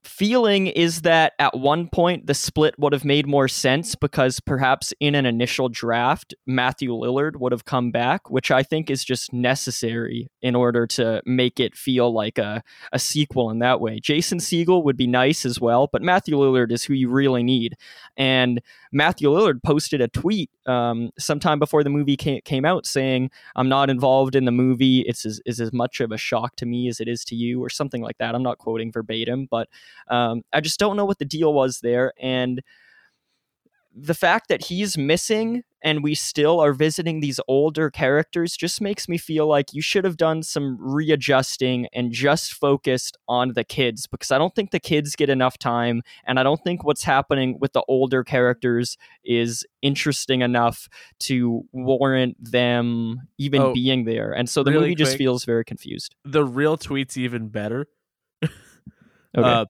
[0.05, 4.93] feeling is that at one point the split would have made more sense because perhaps
[5.01, 9.33] in an initial draft Matthew Lillard would have come back, which I think is just
[9.33, 12.63] necessary in order to make it feel like a,
[12.93, 13.99] a sequel in that way.
[13.99, 17.77] Jason Segel would be nice as well, but Matthew Lillard is who you really need.
[18.17, 18.61] And
[18.95, 23.69] Matthew Lillard posted a tweet um, sometime before the movie came, came out saying, I'm
[23.69, 25.01] not involved in the movie.
[25.01, 27.63] It's as, is as much of a shock to me as it is to you,
[27.63, 28.37] or something like that.
[28.37, 29.69] I'm not quoting verbatim, but
[30.09, 32.13] um, I just don't know what the deal was there.
[32.21, 32.63] And
[33.93, 39.09] the fact that he's missing and we still are visiting these older characters just makes
[39.09, 44.07] me feel like you should have done some readjusting and just focused on the kids
[44.09, 47.59] because I don't think the kids get enough time and I don't think what's happening
[47.61, 50.89] with the older characters is interesting enough
[51.21, 54.33] to warrant them even Oh, being there.
[54.33, 55.19] And so the really movie just quick.
[55.19, 56.17] feels very confused.
[56.25, 57.87] The real tweet's even better.
[58.43, 58.51] Okay.
[59.37, 59.65] Uh,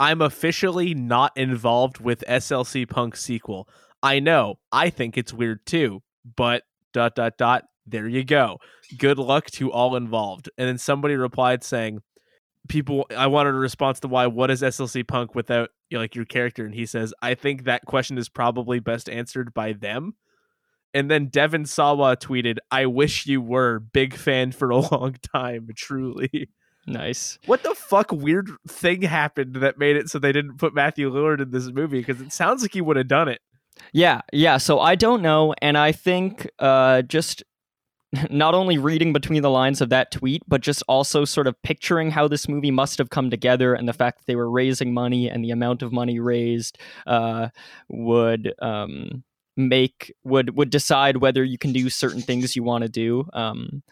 [0.00, 3.68] I'm officially not involved with SLC Punk sequel.
[4.02, 4.56] I know.
[4.70, 6.02] I think it's weird too,
[6.36, 7.64] but dot dot dot.
[7.86, 8.58] There you go.
[8.98, 10.50] Good luck to all involved.
[10.56, 12.00] And then somebody replied saying,
[12.68, 14.26] "People, I wanted a response to why.
[14.26, 17.64] What is SLC Punk without you know, like your character?" And he says, "I think
[17.64, 20.14] that question is probably best answered by them."
[20.94, 25.68] And then Devon Sawa tweeted, "I wish you were big fan for a long time,
[25.76, 26.48] truly."
[26.86, 27.38] nice.
[27.46, 31.40] What the fuck weird thing happened that made it so they didn't put Matthew Lillard
[31.40, 32.00] in this movie?
[32.00, 33.40] Because it sounds like he would have done it.
[33.92, 34.56] Yeah, yeah.
[34.58, 37.42] So I don't know, and I think uh, just
[38.30, 42.10] not only reading between the lines of that tweet, but just also sort of picturing
[42.10, 45.28] how this movie must have come together, and the fact that they were raising money
[45.28, 47.48] and the amount of money raised uh,
[47.88, 49.24] would um,
[49.56, 53.28] make would would decide whether you can do certain things you want to do.
[53.32, 53.82] Um,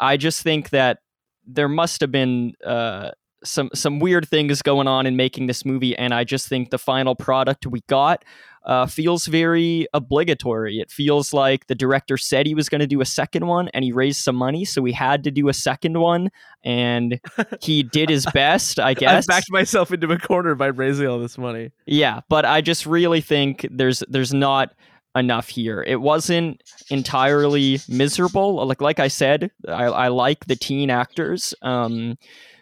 [0.00, 0.98] I just think that
[1.46, 3.10] there must have been uh,
[3.44, 6.78] some some weird things going on in making this movie, and I just think the
[6.78, 8.24] final product we got
[8.68, 10.78] uh, feels very obligatory.
[10.78, 13.82] It feels like the director said he was going to do a second one, and
[13.82, 16.30] he raised some money, so we had to do a second one,
[16.62, 17.18] and
[17.62, 19.24] he did his best, I guess.
[19.24, 21.70] I've backed myself into a corner by raising all this money.
[21.86, 24.74] Yeah, but I just really think there's there's not
[25.16, 25.82] enough here.
[25.82, 28.66] It wasn't entirely miserable.
[28.66, 32.18] Like like I said, I, I like the teen actors, um,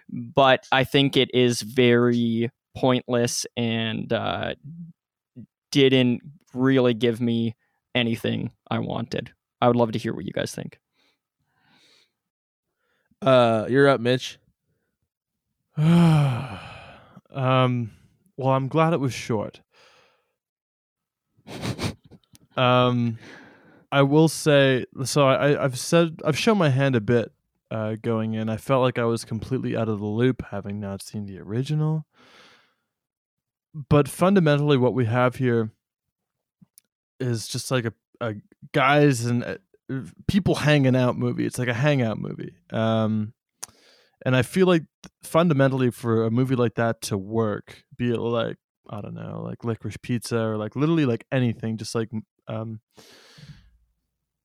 [0.08, 4.54] but I think it is very pointless and uh,
[5.82, 6.22] didn't
[6.54, 7.56] really give me
[7.94, 9.32] anything I wanted.
[9.60, 10.78] I would love to hear what you guys think.
[13.22, 14.38] Uh, you're up, Mitch.
[15.76, 16.60] um,
[18.36, 19.60] well, I'm glad it was short.
[22.56, 23.18] Um,
[23.92, 27.30] I will say, so I, I've said I've shown my hand a bit
[27.70, 28.48] uh, going in.
[28.48, 32.06] I felt like I was completely out of the loop, having not seen the original.
[33.88, 35.70] But fundamentally, what we have here
[37.20, 38.34] is just like a, a
[38.72, 39.56] guys and uh,
[40.26, 41.44] people hanging out movie.
[41.44, 42.54] It's like a hangout movie.
[42.72, 43.34] Um,
[44.24, 44.84] and I feel like
[45.22, 48.56] fundamentally for a movie like that to work, be it like
[48.88, 52.08] I don't know, like licorice pizza or like literally like anything, just like
[52.48, 52.80] um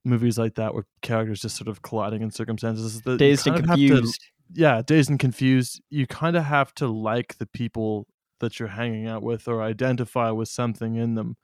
[0.04, 3.78] movies like that where characters just sort of colliding in circumstances that Dazed and have
[3.78, 4.22] to- confused.
[4.54, 5.82] yeah, dazed and confused.
[5.90, 8.08] You kind of have to like the people
[8.42, 11.38] that you're hanging out with or identify with something in them.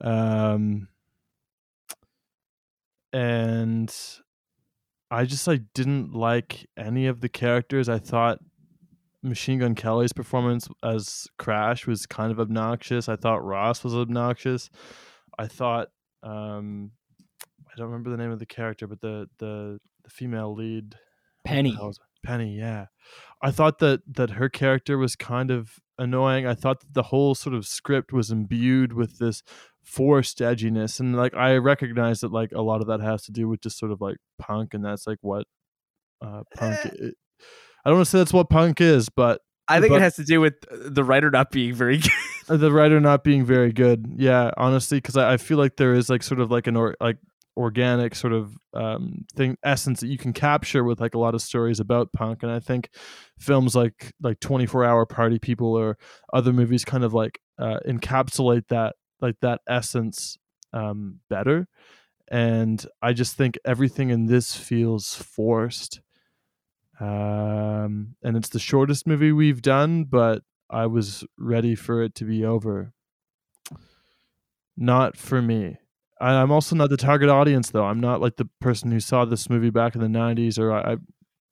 [0.00, 0.88] Um,
[3.12, 3.94] and
[5.10, 7.88] I just like didn't like any of the characters.
[7.88, 8.38] I thought
[9.22, 13.08] Machine Gun Kelly's performance as Crash was kind of obnoxious.
[13.08, 14.70] I thought Ross was obnoxious.
[15.38, 15.88] I thought
[16.22, 16.90] um,
[17.40, 20.96] I don't remember the name of the character, but the the the female lead
[21.44, 21.70] Penny.
[21.70, 22.26] the hell was it?
[22.26, 22.86] Penny, yeah.
[23.42, 26.46] I thought that that her character was kind of annoying.
[26.46, 29.42] I thought that the whole sort of script was imbued with this
[29.82, 33.48] forced edginess, and like I recognize that like a lot of that has to do
[33.48, 35.46] with just sort of like punk, and that's like what
[36.22, 36.78] uh, punk.
[36.86, 36.88] Eh.
[37.06, 37.12] i-
[37.86, 40.16] I don't want to say that's what punk is, but I think But- it has
[40.16, 41.98] to do with the writer not being very
[42.48, 42.58] good.
[42.60, 44.06] the writer not being very good.
[44.16, 46.96] Yeah, honestly, because I, I feel like there is like sort of like an or
[47.00, 47.18] like
[47.56, 51.42] organic sort of um thing essence that you can capture with like a lot of
[51.42, 52.90] stories about punk and i think
[53.38, 55.96] films like like 24 hour party people or
[56.32, 60.36] other movies kind of like uh encapsulate that like that essence
[60.72, 61.66] um better.
[62.28, 66.00] And i just think everything in this feels forced.
[67.00, 72.24] Um and it's the shortest movie we've done but i was ready for it to
[72.24, 72.92] be over.
[74.76, 75.78] Not for me
[76.20, 77.84] i'm also not the target audience though.
[77.84, 80.92] I'm not like the person who saw this movie back in the 90s or i,
[80.92, 80.96] I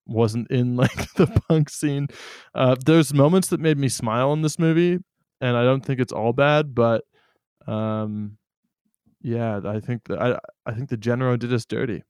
[0.07, 2.09] wasn't in like the punk scene.
[2.55, 4.99] Uh there's moments that made me smile in this movie
[5.41, 7.05] and i don't think it's all bad but
[7.67, 8.37] um
[9.21, 12.03] yeah i think that i i think the Genero did us dirty.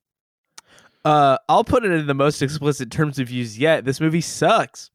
[1.05, 3.85] Uh, I'll put it in the most explicit terms of use yet.
[3.85, 4.89] This movie sucks.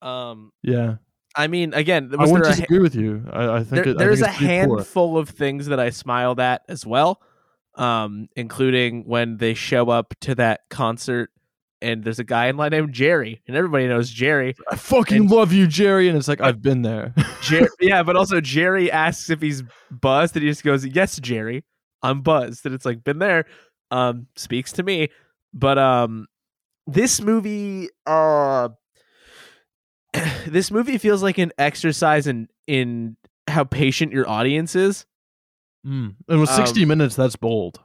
[0.00, 0.96] Um, yeah
[1.34, 3.78] I mean, again, i was won't there a, disagree with you i, I think there,
[3.78, 4.48] it, I think there's a pretty poor.
[4.78, 7.20] handful of things that I smiled at as well,
[7.76, 11.30] um, including when they show up to that concert
[11.80, 14.54] and there's a guy in line named Jerry, and everybody knows Jerry.
[14.70, 17.12] i fucking and- love you jerry and it's like i've been there
[17.42, 21.64] Jer- yeah, but also Jerry asks if he's buzzed, and he just goes, "Yes, Jerry,
[22.02, 23.46] I'm buzzed." And it's like, been there.
[23.90, 25.08] Um, speaks to me,
[25.52, 26.26] but um,
[26.86, 28.68] this movie, uh,
[30.46, 33.16] this movie feels like an exercise in in
[33.48, 35.06] how patient your audience is.
[35.86, 36.14] Mm.
[36.28, 37.80] and with 60 Um, minutes that's bold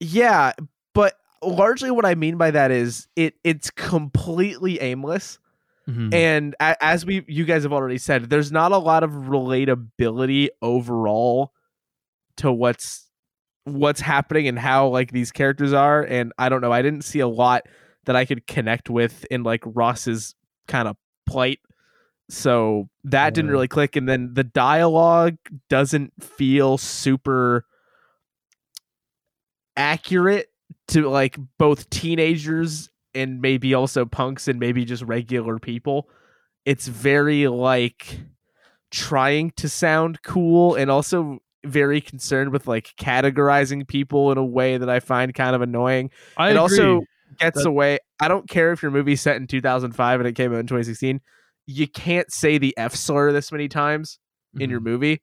[0.00, 0.52] Yeah,
[0.94, 5.38] but largely what I mean by that is it it's completely aimless.
[5.88, 6.12] Mhm.
[6.12, 10.48] and a- as we you guys have already said there's not a lot of relatability
[10.60, 11.54] overall
[12.36, 13.06] to what's
[13.64, 17.20] what's happening and how like these characters are and i don't know i didn't see
[17.20, 17.66] a lot
[18.04, 20.34] that i could connect with in like ross's
[20.68, 20.96] kind of
[21.26, 21.58] plight
[22.30, 25.36] so that didn't really click and then the dialogue
[25.68, 27.64] doesn't feel super
[29.76, 30.50] accurate
[30.88, 36.08] to like both teenagers and maybe also punks and maybe just regular people.
[36.66, 38.20] It's very like
[38.90, 44.76] trying to sound cool and also very concerned with like categorizing people in a way
[44.76, 46.10] that I find kind of annoying.
[46.36, 46.60] I it agree.
[46.60, 47.02] also
[47.38, 47.98] gets away.
[48.20, 51.20] I don't care if your movie's set in 2005 and it came out in 2016.
[51.66, 54.18] You can't say the F slur this many times
[54.58, 54.84] in your Mhm.
[54.84, 55.22] movie.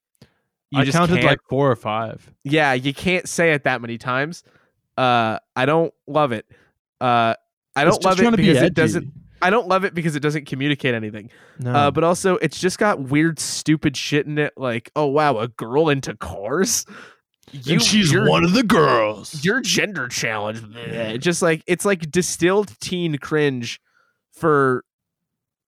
[0.71, 2.31] You I just counted can't like four or five.
[2.43, 4.43] yeah, you can't say it that many times.
[4.97, 6.45] Uh, I don't love it.
[7.01, 7.33] Uh,
[7.75, 9.11] I don't love it to be because it doesn't.
[9.41, 11.29] I don't love it because it doesn't communicate anything.
[11.59, 11.71] No.
[11.73, 14.53] Uh, but also, it's just got weird, stupid shit in it.
[14.57, 16.85] Like, oh wow, a girl into cars.
[17.51, 19.43] You, and she's one of the girls.
[19.45, 21.19] You're gender challenge, Bleh.
[21.19, 23.79] Just like it's like distilled teen cringe
[24.33, 24.83] for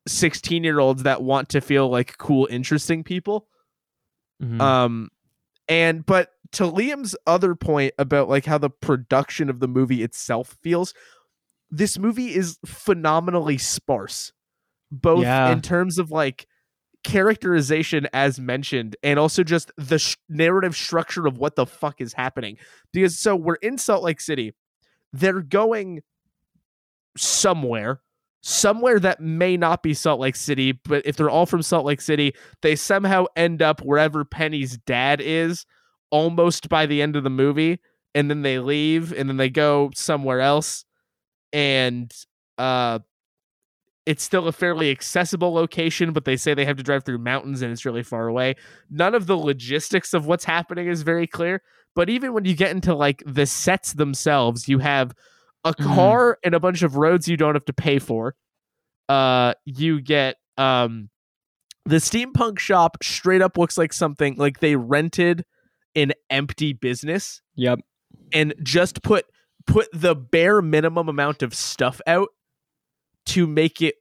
[0.08, 3.48] sixteen year olds that want to feel like cool, interesting people.
[4.42, 4.60] Mhm.
[4.60, 5.10] Um,
[5.68, 10.58] and but to Liam's other point about like how the production of the movie itself
[10.64, 10.94] feels,
[11.70, 14.32] this movie is phenomenally sparse,
[14.92, 15.52] both Yeah.
[15.52, 16.48] in terms of like
[17.08, 22.12] characterization as mentioned and also just the sh- narrative structure of what the fuck is
[22.12, 22.58] happening.
[22.92, 24.54] Because so we're in Salt Lake City.
[25.14, 26.02] They're going
[27.16, 28.02] somewhere
[28.42, 32.02] somewhere that may not be Salt Lake City but if they're all from Salt Lake
[32.02, 35.66] City they somehow end up wherever Penny's dad is
[36.12, 37.80] almost by the end of the movie
[38.14, 40.86] and then they leave and then they go somewhere else
[41.52, 42.14] and
[42.60, 43.00] uh
[44.08, 47.62] it's still a fairly accessible location but they say they have to drive through mountains
[47.62, 48.56] and it's really far away
[48.90, 51.62] none of the logistics of what's happening is very clear
[51.96, 55.14] but even when you get into like the sets themselves you have
[55.66, 55.96] a Mhm.
[55.96, 58.34] car and a bunch of roads you don't have to pay for
[59.10, 61.10] uh you get um
[61.86, 65.44] the steampunk shop straight up looks like something like they rented
[65.96, 67.80] an empty business Yep.
[68.34, 69.26] and just put
[69.66, 72.30] put the bare minimum amount of stuff out
[73.28, 73.96] to make it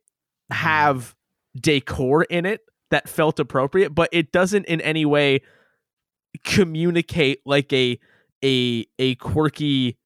[0.50, 1.14] have
[1.60, 2.60] decor in it
[2.90, 5.40] that felt appropriate, but it doesn't in any way
[6.44, 7.98] communicate like a
[8.44, 9.96] a a quirky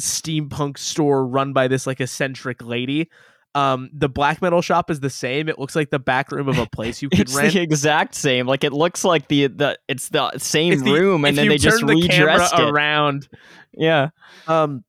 [0.00, 3.08] steampunk store run by this like eccentric lady.
[3.54, 5.48] Um, the black metal shop is the same.
[5.48, 7.52] It looks like the back room of a place you could It's rent.
[7.52, 8.46] the exact same.
[8.46, 11.58] Like it looks like the the it's the same It's the- room, and then they
[11.58, 12.60] just the redressed it.
[12.60, 13.28] around.
[13.72, 14.10] Yeah.
[14.46, 14.84] Um,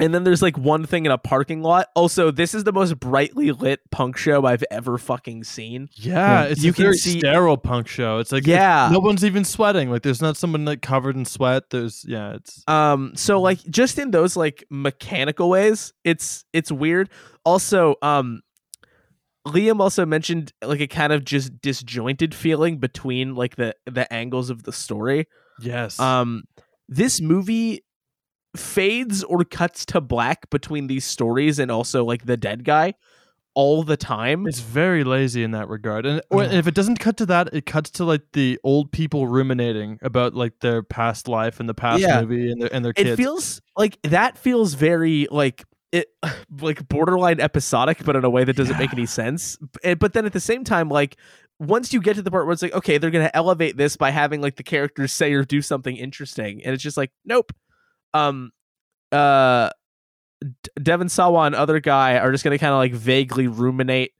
[0.00, 1.88] and then there's like one thing in a parking lot.
[1.94, 5.88] Also, this is the most brightly lit punk show I've ever fucking seen.
[5.94, 6.48] Yeah, Yeah.
[6.48, 8.18] it's You a can very see- sterile punk show.
[8.18, 8.88] It's like Yeah.
[8.92, 9.90] no one's even sweating.
[9.90, 11.64] Like there's not someone like covered in sweat.
[11.70, 17.10] There's yeah, it's Um, so like just in those like mechanical ways, it's it's weird.
[17.44, 18.40] Also, um,
[19.48, 24.50] Liam also mentioned like a kind of just disjointed feeling between like the the angles
[24.50, 25.26] of the story.
[25.60, 25.98] yes.
[25.98, 26.44] Um,
[26.88, 27.84] this movie
[28.56, 32.94] fades or cuts to black between these stories and also like the dead guy
[33.54, 34.46] all the time.
[34.46, 36.06] It's very lazy in that regard.
[36.06, 39.26] And or if it doesn't cut to that, it cuts to like the old people
[39.26, 42.20] ruminating about like their past life and the past Yeah.
[42.20, 43.10] movie and their and their kids.
[43.10, 46.06] it feels like that feels very like it
[46.60, 50.24] like borderline episodic but in a way that doesn't make any sense eh, but then
[50.26, 51.16] at the same time like
[51.58, 54.10] once you get to the part where it's like okay they're gonna elevate this by
[54.10, 57.52] having like the characters say or do something interesting and it's just like nope
[58.14, 58.50] um
[59.12, 59.70] uh
[60.42, 64.12] D- devon sawa and other guy are just gonna kind of like vaguely ruminate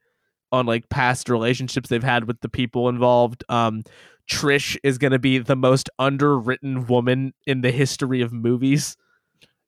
[0.52, 3.82] on like past relationships they've had with the people involved um
[4.30, 8.96] trish is gonna be the most underwritten woman in the history of movies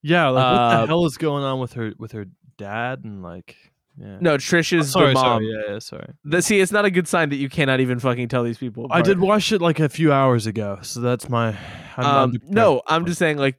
[0.05, 2.27] yeah, like what uh, the hell is going on with her with her
[2.59, 3.57] dad and like
[3.97, 4.19] yeah.
[4.21, 5.25] No, Trish Oh, is sorry, the mom.
[5.25, 6.13] sorry, yeah, yeah, sorry.
[6.25, 8.87] The, see, it's not a good sign that you cannot even fucking tell these people.
[8.91, 11.57] I did watch it like a few hours ago, so that's my.
[11.99, 13.57] I'm Um, no, I'm just saying, like,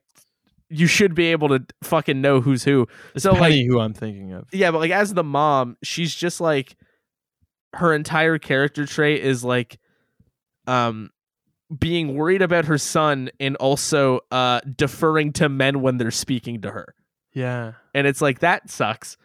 [0.73, 2.87] you should be able to fucking know who's who.
[3.15, 4.47] It's so, like- Penny who I'm thinking of.
[4.51, 6.75] Yeah, but like as the mom, she's just like
[7.73, 9.79] her entire character trait is like,
[10.67, 11.09] um,
[11.79, 16.69] being worried about her son and also uh deferring to men when they're speaking to
[16.71, 16.93] her.
[17.33, 19.17] Yeah, And it's like that sucks.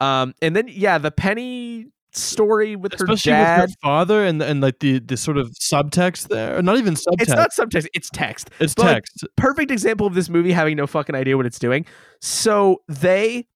[0.00, 1.86] Um, and then yeah, the Penny
[2.16, 3.60] story with especially her dad.
[3.62, 7.20] with her father and and like the the sort of subtext there, not even subtext.
[7.20, 8.50] it's not subtext, it's text.
[8.60, 9.24] It's but, text.
[9.36, 11.84] perfect example of this movie having no fucking idea what it's doing.
[12.20, 13.46] So they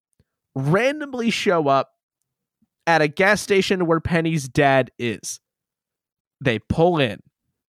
[0.54, 1.90] randomly show up
[2.86, 5.40] at a gas station where Penny's dad is.
[6.40, 7.20] They pull in.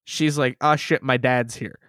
[0.06, 1.80] She's like, oh shit, my dad's here.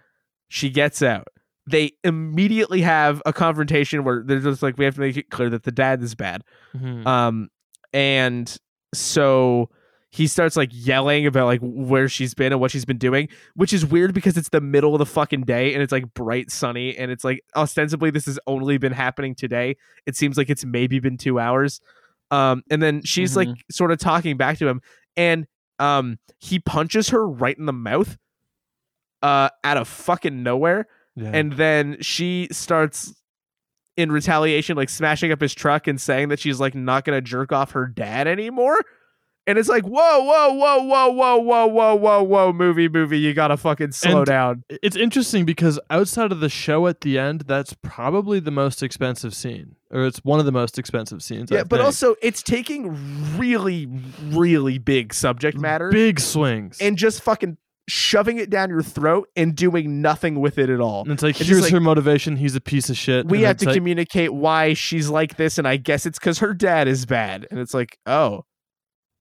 [0.49, 1.27] She gets out.
[1.65, 5.49] They immediately have a confrontation where they're just like, we have to make it clear
[5.49, 6.43] that the dad is bad.
[6.75, 7.07] Mhm.
[7.07, 7.49] Um,
[7.93, 8.55] and
[8.93, 9.69] so
[10.13, 13.73] he starts like yelling about like where she's been and what she's been doing, which
[13.73, 16.95] is weird because it's the middle of the fucking day and it's like bright sunny
[16.95, 19.75] and it's like ostensibly this has only been happening today.
[20.05, 21.81] It seems like it's maybe been two hours.
[22.29, 24.81] Um, and then she's like sort of talking back to him
[25.17, 25.47] and
[25.79, 28.17] um he punches her right in the mouth
[29.21, 31.31] uh out of fucking nowhere yeah.
[31.33, 33.13] and then she starts
[33.97, 37.51] in retaliation like smashing up his truck and saying that she's like not gonna jerk
[37.51, 38.81] off her dad anymore
[39.45, 43.33] and it's like whoa whoa whoa whoa whoa whoa whoa whoa whoa movie movie you
[43.33, 47.41] gotta fucking slow And- down it's interesting because outside of the show at the end,
[47.41, 51.51] that's probably the most expensive scene, or it's one of the most expensive scenes.
[51.51, 51.85] I yeah but think.
[51.85, 52.95] also it's taking
[53.37, 53.87] really
[54.29, 56.77] really big subject matter big swings.
[56.79, 57.57] and just fucking
[57.89, 61.39] shoving it down your throat and doing nothing with it at all And it's like
[61.41, 62.37] It's here's like- her motivation.
[62.37, 63.25] He's a piece of shit.
[63.27, 66.39] we and have to like, communicate why she's like this and i guess it's because
[66.39, 68.45] her dad is bad and it's like oh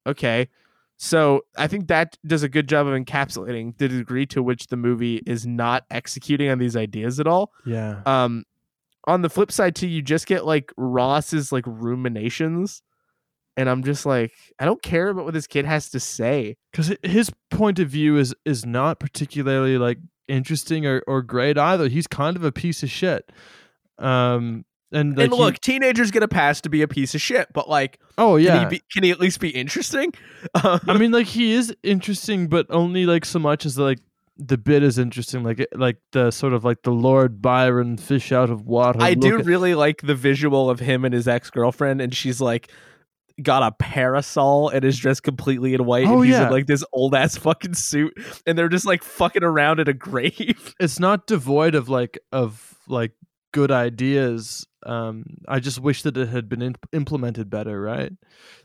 [0.07, 0.49] okay
[0.99, 4.77] so i think that does a good job of encapsulating the degree to which the
[4.77, 8.01] movie is not executing on these ideas at all Yeah.
[8.07, 8.45] um
[9.09, 12.83] on the flip side too you just get like ross's like ruminations
[13.57, 16.95] and i'm just like i don't care about what this kid has to say because
[17.03, 19.99] his point of view is is not particularly like
[20.29, 21.89] interesting or, or great either.
[21.89, 23.31] He's kind of a piece of shit.
[23.99, 27.21] Um, and like and he- look teenagers get a pass to be a piece of
[27.21, 30.13] shit but like oh can, yeah, he be, can he at least be interesting
[30.63, 33.99] Um, I mean like he is interesting, but only like so much as like
[34.37, 38.51] the bit is interesting, like like the sort of like the Lord Byron fish out
[38.51, 38.99] of water.
[39.01, 42.41] I do at- really like the visual of him and his ex girlfriend, and she's
[42.41, 42.71] like
[43.41, 46.07] got a parasol and is dressed completely in white.
[46.07, 46.47] Oh, and he's yeah.
[46.47, 48.15] in like this old ass fucking suit,
[48.47, 50.75] and they're just like fucking around at a grave.
[50.81, 53.13] it's not devoid of like of like
[53.53, 58.13] good ideas um i just wish that it had been imp- implemented better right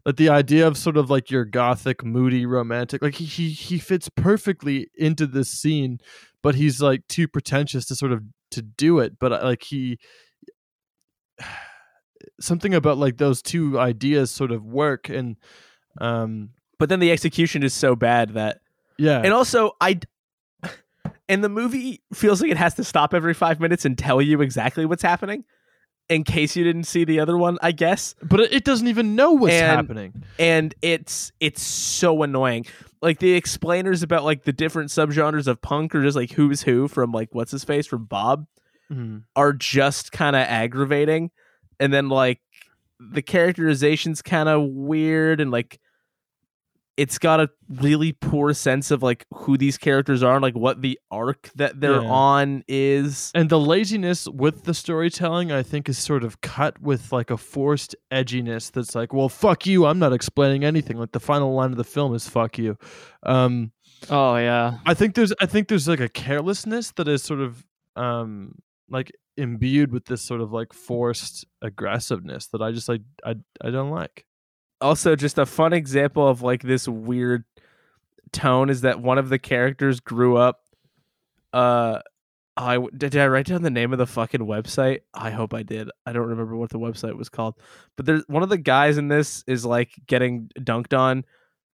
[0.05, 3.77] like the idea of sort of like your gothic moody romantic like he he, he
[3.77, 5.99] fits perfectly into this scene
[6.41, 9.99] but he's like too pretentious to sort of to do it, but uh, like he
[12.39, 15.35] something about like those two ideas sort of work and
[15.99, 16.49] um
[16.79, 18.59] but then the execution is so bad that
[18.97, 19.99] yeah and also I
[21.29, 24.41] and the movie feels like it has to stop every five minutes and tell you
[24.41, 25.43] exactly what's happening
[26.09, 28.15] in case you didn't see the other one, I guess.
[28.23, 30.23] but it, doesn't even know what's And- happening.
[30.39, 32.65] And it's it's so annoying.
[33.01, 36.87] Like the explainers about like the different subgenres of punk or just like who's who
[36.87, 38.47] from like what's his face from Bob
[38.89, 39.23] Mhm.
[39.35, 41.29] are just kind of aggravating.
[41.79, 42.39] And then like
[42.99, 45.79] the characterization's kind of weird and like
[46.95, 50.81] it's got a really poor sense of like who these characters are and like what
[50.81, 52.09] the arc that they're Yeah.
[52.09, 53.31] on is.
[53.35, 57.37] And the laziness with the storytelling, I think, is sort of cut with like a
[57.37, 60.97] forced edginess that's like, well, fuck you, I'm not explaining anything.
[60.97, 62.79] Like the final line of the film is fuck you.
[63.21, 63.73] Um,
[64.09, 64.79] Oh yeah.
[64.87, 67.63] I think there's I think there's like a carelessness that is sort of
[67.95, 68.55] um
[68.89, 73.69] like imbued with this sort of like forced aggressiveness that I just like I I
[73.69, 74.25] don't like.
[74.81, 77.45] Also just a fun example of like this weird
[78.31, 80.61] tone is that one of the characters grew up
[81.53, 81.99] uh
[82.57, 85.01] I did I write down the name of the fucking website?
[85.13, 85.91] I hope I did.
[86.07, 87.53] I don't remember what the website was called.
[87.95, 91.23] But there's one of the guys in this is like getting dunked on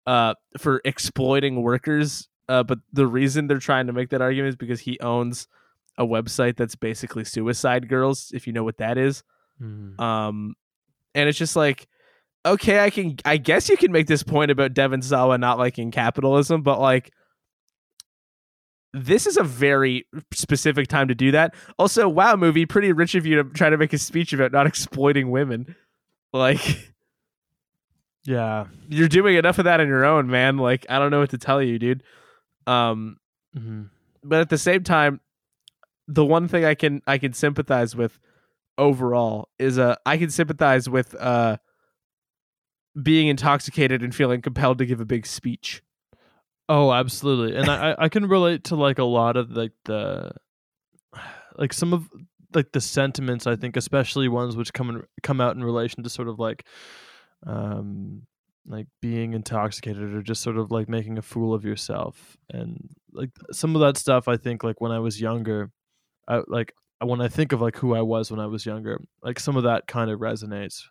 [0.07, 2.29] uh for exploiting workers.
[2.47, 5.47] Uh but the reason they're trying to make that argument is because he owns
[5.99, 9.21] a website that's basically suicide girls, if you know what that is.
[9.61, 10.55] Um
[11.13, 11.87] and it's just like
[12.45, 15.91] okay, I can I guess you can make this point about Devon Sawa not liking
[15.91, 17.11] capitalism, but like
[18.93, 21.53] this is a very specific time to do that.
[21.77, 24.65] Also, wow, movie, pretty rich of you to try to make a speech about not
[24.71, 25.75] exploiting women.
[26.33, 26.89] Like
[28.25, 28.67] Yeah.
[28.87, 30.57] you're doing enough of that on your own, man.
[30.57, 32.03] Like I don't know what to tell you, dude.
[32.67, 33.17] Um
[33.53, 33.83] hmm
[34.23, 35.21] but at the same time,
[36.11, 38.19] the one thing I can I can sympathize with
[38.77, 41.57] overall is uh I can sympathize with uh
[43.01, 45.83] being intoxicated and feeling compelled to give a big speech.
[46.67, 47.55] Oh, absolutely.
[47.55, 50.31] And I, I- can relate to like a lot of like the
[51.55, 52.09] like some of
[52.53, 56.09] like the sentiments I think especially ones which come in, come out in relation to
[56.09, 56.65] sort of like
[57.45, 58.23] um
[58.67, 63.29] like being intoxicated or just sort of like making a fool of yourself and like
[63.51, 65.71] some of that stuff I think like when I was younger
[66.29, 69.39] I like when I think of like who I was when I was younger like
[69.39, 70.83] some of that kind of resonates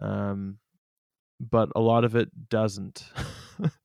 [0.00, 0.58] um
[1.40, 3.04] but a lot of it doesn't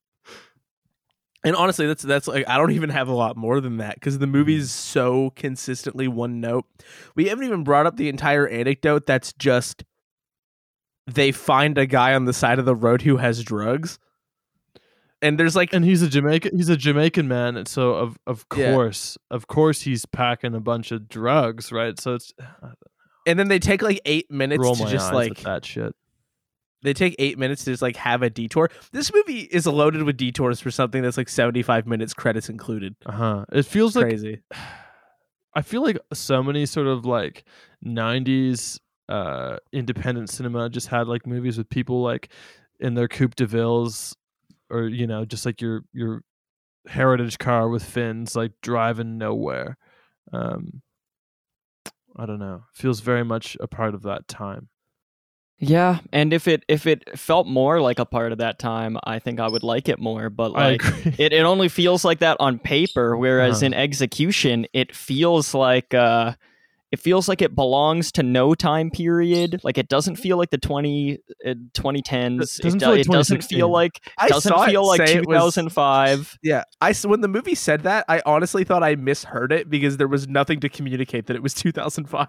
[1.47, 4.19] And honestly, that's that's like I don't even have a lot more than that because
[4.19, 6.65] the movie's so consistently one note.
[7.15, 9.85] We haven't even brought up the entire anecdote that's just
[11.05, 13.97] they find a guy on the side of the road who has drugs.
[15.21, 18.45] And there's like and he's a Jamaican he's a Jamaican man and so of of
[18.55, 18.71] Yeah.
[18.73, 22.33] course of course he's packing a bunch of drugs right so it's
[23.25, 25.95] and then they take like eight minutes roll to just like at that shit
[26.83, 28.69] they take eight minutes to just like have a detour.
[28.91, 32.95] This movie is loaded with detours for something that's like 75 minutes credits included.
[33.05, 34.43] uh-huh it feels like Crazy.
[35.55, 37.43] I feel like so many sort of like
[37.83, 42.29] 90s uh independent cinema just had like movies with people like
[42.79, 44.15] in their coupe de villes
[44.69, 46.21] or you know just like your your
[46.87, 49.77] heritage car with fins like driving nowhere
[50.33, 50.81] um
[52.17, 54.69] I don't know feels very much a part of that time
[55.59, 59.17] Yeah, and if it if it felt more like a part of that time, I
[59.19, 60.29] think I would like it more.
[60.29, 60.81] But like
[61.17, 63.65] it, it only feels like that on paper, whereas Uh-huh.
[63.65, 66.33] in execution, it feels like uh
[66.91, 69.59] it feels like it belongs to no time period.
[69.63, 72.59] Like it doesn't feel like the 20 uh, 2010s.
[72.59, 75.07] It doesn't it, feel like it doesn't feel like I doesn't saw feel it like
[75.07, 76.37] say was- 2005.
[76.41, 80.07] Yeah, I when the movie said that, I honestly thought I misheard it because there
[80.07, 82.27] was nothing to communicate that it was 2005.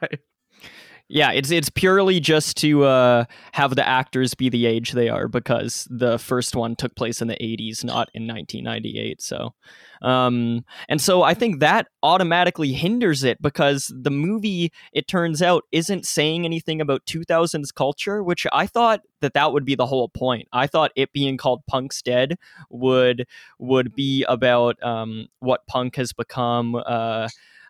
[1.10, 5.26] Yeah, it's it's purely just to uh, have the actors be the age they are
[5.26, 9.22] because the first one took place in the 80s, not in 1998.
[9.22, 9.54] So,
[10.02, 15.64] um, and so I think that automatically hinders it because the movie, it turns out,
[15.72, 20.10] isn't saying anything about 2000s culture, which I thought that that would be the whole
[20.10, 20.46] point.
[20.52, 22.36] I thought it being called Punk's Dead
[22.68, 23.26] would
[23.58, 26.74] would be about um, what punk has become.
[26.74, 27.28] Uh,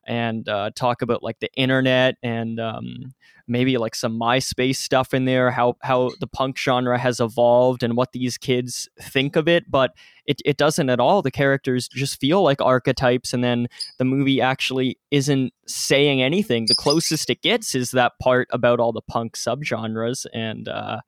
[0.09, 3.15] and uh, talk about like the internet and um,
[3.47, 7.95] maybe like some MySpace stuff in there, how how the punk genre has evolved and
[7.95, 9.93] what these kids think of it, but
[10.25, 11.21] it, it doesn't at all.
[11.21, 16.65] The characters just feel like archetypes, and then the movie actually isn't saying anything.
[16.67, 21.01] The closest it gets is that part about all the punk subgenres, and uh,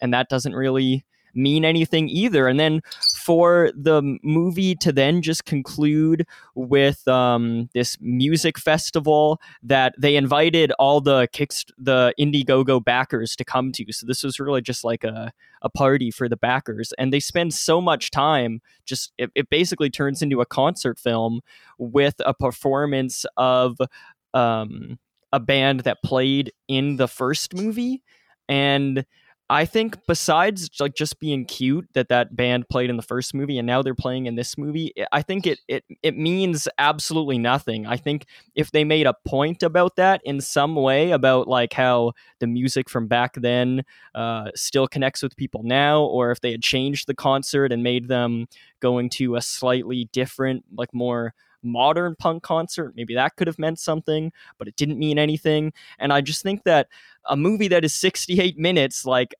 [0.00, 1.04] and that doesn't really
[1.36, 2.48] mean anything either.
[2.48, 2.80] And then
[3.16, 10.72] for the movie to then just conclude with um, this music festival that they invited
[10.78, 13.92] all the kicks the Indiegogo backers to come to.
[13.92, 15.32] So this was really just like a
[15.62, 18.60] a party for the backers, and they spend so much time.
[18.84, 21.40] Just it, it basically turns into a concert film
[21.78, 23.78] with a performance of
[24.34, 24.98] um,
[25.32, 28.02] a band that played in the first movie,
[28.48, 29.04] and
[29.48, 33.58] I think besides like just being cute that that band played in the first movie
[33.58, 37.86] and now they're playing in this movie, I think it it it means absolutely nothing.
[37.86, 38.26] I think
[38.56, 42.90] if they made a point about that in some way about like how the music
[42.90, 43.84] from back then
[44.16, 48.08] uh, still connects with people now, or if they had changed the concert and made
[48.08, 48.46] them
[48.80, 51.34] going to a slightly different, like more
[51.66, 52.94] modern punk concert.
[52.96, 55.72] Maybe that could have meant something, but it didn't mean anything.
[55.98, 56.88] And I just think that
[57.26, 59.34] a movie that is 68 minutes, like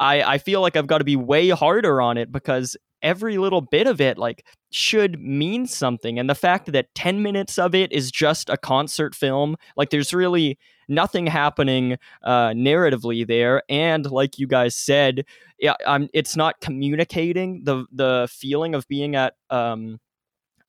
[0.00, 3.60] I, I feel like I've got to be way harder on it because every little
[3.60, 7.92] bit of it like should mean something and the fact that 10 minutes of it
[7.92, 10.58] is just a concert film like there's really
[10.88, 15.26] nothing happening uh narratively there and like you guys said
[15.58, 19.98] yeah, I'm, it's not communicating the the feeling of being at um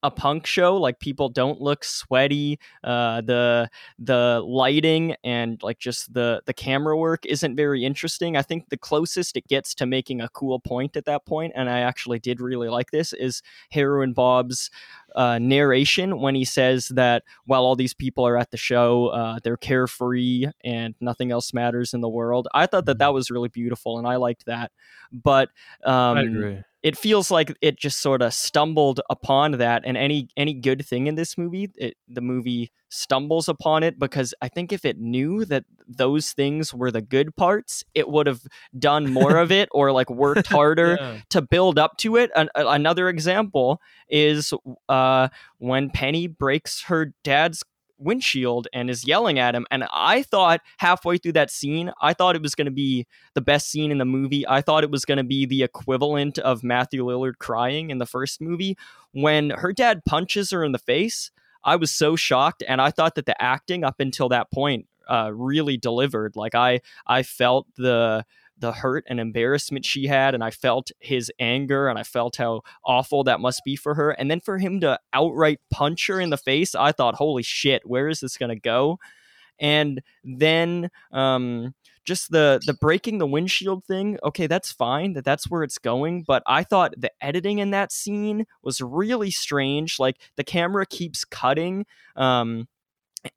[0.07, 6.13] a punk show like people don't look sweaty uh, the the lighting and like just
[6.13, 10.21] the the camera work isn't very interesting i think the closest it gets to making
[10.21, 14.13] a cool point at that point and i actually did really like this is heroin
[14.13, 14.71] bob's
[15.15, 19.39] uh, narration when he says that while all these people are at the show, uh,
[19.43, 22.47] they're carefree and nothing else matters in the world.
[22.53, 24.71] I thought that that was really beautiful, and I liked that.
[25.11, 25.49] But
[25.83, 26.63] um, I agree.
[26.83, 31.07] It feels like it just sort of stumbled upon that, and any any good thing
[31.07, 35.43] in this movie, it, the movie stumbles upon it because I think if it knew
[35.45, 38.41] that those things were the good parts, it would have
[38.77, 41.17] done more of it or like worked harder Yeah.
[41.31, 42.31] to build up to it.
[42.35, 44.53] An- another example is
[44.87, 47.63] uh, when Penny breaks her dad's
[47.97, 49.65] windshield and is yelling at him.
[49.71, 53.41] And I thought halfway through that scene, I thought it was going to be the
[53.41, 54.47] best scene in the movie.
[54.47, 58.05] I thought it was going to be the equivalent of Matthew Lillard crying in the
[58.05, 58.77] first movie.
[59.11, 61.31] When her dad punches her in the face,
[61.63, 62.63] I was so shocked.
[62.67, 66.35] And I thought that the acting up until that point uh, really delivered.
[66.35, 68.25] Like I, I felt the
[68.59, 72.61] the hurt and embarrassment she had and I felt his anger and I felt how
[72.83, 74.11] awful that must be for her.
[74.11, 77.83] And then for him to outright punch her in the face I thought holy shit
[77.85, 78.99] where is this going to go?
[79.59, 81.73] And then um
[82.07, 86.23] just the the breaking the windshield thing okay that's fine that that's where it's going
[86.25, 91.25] but i thought the editing in that scene was really strange like the camera keeps
[91.25, 91.85] cutting
[92.15, 92.65] um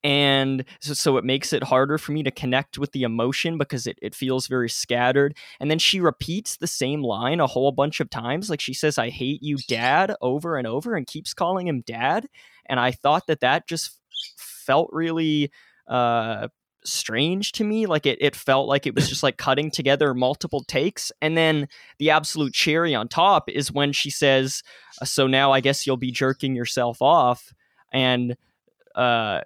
[0.04, 3.86] and so, so it makes it harder for me to connect with the emotion because
[3.86, 5.36] it, it feels very scattered.
[5.60, 8.98] And then she repeats the same line a whole bunch of times like she says
[8.98, 12.26] i hate you dad over and over and keeps calling him dad.
[12.66, 13.98] And i thought that that just
[14.36, 15.50] felt really
[15.88, 16.48] uh
[16.84, 20.64] strange to me like it, it felt like it was just like cutting together multiple
[20.64, 21.12] takes.
[21.20, 21.68] And then
[21.98, 24.62] the absolute cherry on top is when she says
[25.00, 27.52] "Uh, so now i guess you'll be jerking yourself off
[27.92, 28.36] and
[28.94, 29.40] uh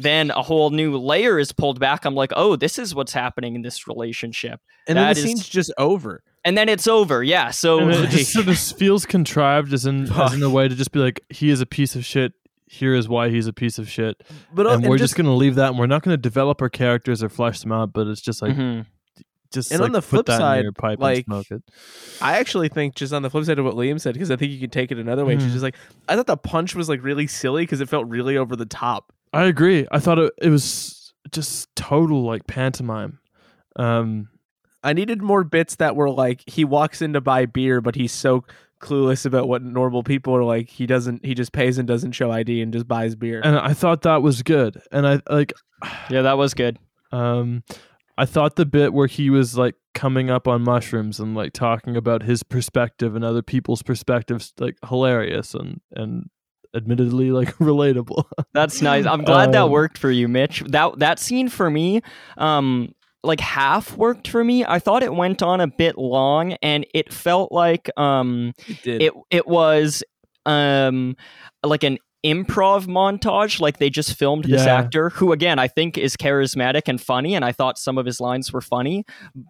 [0.00, 3.54] then a whole new layer is pulled back i'm like oh this is what's happening
[3.54, 6.22] in this relationship And then That the is- scene's just over.
[6.44, 10.10] and then it's over yeah so it like- just sort of feels contrived as in
[10.10, 12.32] as in a way to just be like he is a piece of shit
[12.66, 14.22] here is why he's a piece of shit
[14.52, 17.22] But and uh, we're just, gonna leave that and we're not gonna develop our characters
[17.22, 18.86] or flesh them out but it's just like Mhm.
[19.52, 21.46] just And like, on the put flip that side, in your pipe like, and smoke
[21.50, 21.62] it
[22.22, 24.50] I actually think just on the flip side of what Liam said, because I think
[24.50, 25.34] you can take it another way.
[25.36, 25.52] She's Mhm.
[25.52, 25.76] just like,
[26.08, 29.12] I thought the punch was like really silly because it felt really over the top.
[29.34, 33.18] I agree i thought it, it was just total like pantomime
[33.76, 34.28] um
[34.86, 38.12] I needed more bits that were like he walks in to buy beer, but he's
[38.12, 38.44] so
[38.82, 40.68] clueless about what normal people are like.
[40.68, 41.24] He doesn't.
[41.24, 43.40] He just pays and doesn't show ID and just buys beer.
[43.42, 45.54] and i thought that was good and i like
[46.10, 46.78] yeah that was good
[47.12, 47.62] Um,
[48.18, 51.96] I thought the bit where he was like coming up on mushrooms and like talking
[51.96, 56.28] about his perspective and other people's perspectives, like hilarious and and
[56.74, 58.24] admittedly like relatable.
[58.52, 59.06] That's nice.
[59.06, 60.62] I'm glad that Um, worked for you, Mitch.
[60.68, 62.00] That that scene for me,
[62.38, 64.64] um, like half worked for me.
[64.64, 68.52] I thought it went on a bit long, and it felt like um,
[68.84, 70.02] It it it was
[70.46, 71.16] um,
[71.64, 73.60] like an improv montage.
[73.60, 74.78] Like they just filmed this Yeah.
[74.78, 78.20] actor, who again I think is charismatic and funny, and I thought some of his
[78.20, 79.04] lines were funny,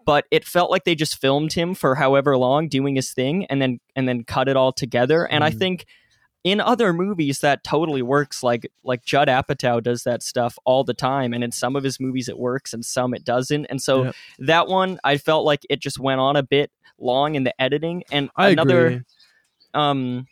[0.07, 3.61] but it felt like they just filmed him for however long doing his thing, and
[3.61, 5.25] then and then cut it all together.
[5.25, 5.59] And I Mhm.
[5.59, 5.85] think
[6.45, 8.43] in other movies that totally works.
[8.43, 11.99] Like like Judd Apatow does that stuff all the time, and in some of his
[11.99, 13.65] movies it works, and some it doesn't.
[13.67, 14.13] And so Yeah.
[14.41, 18.05] that one, I felt like it just went on a bit long in the editing.
[18.13, 19.01] And I another, agree.
[19.73, 20.27] um,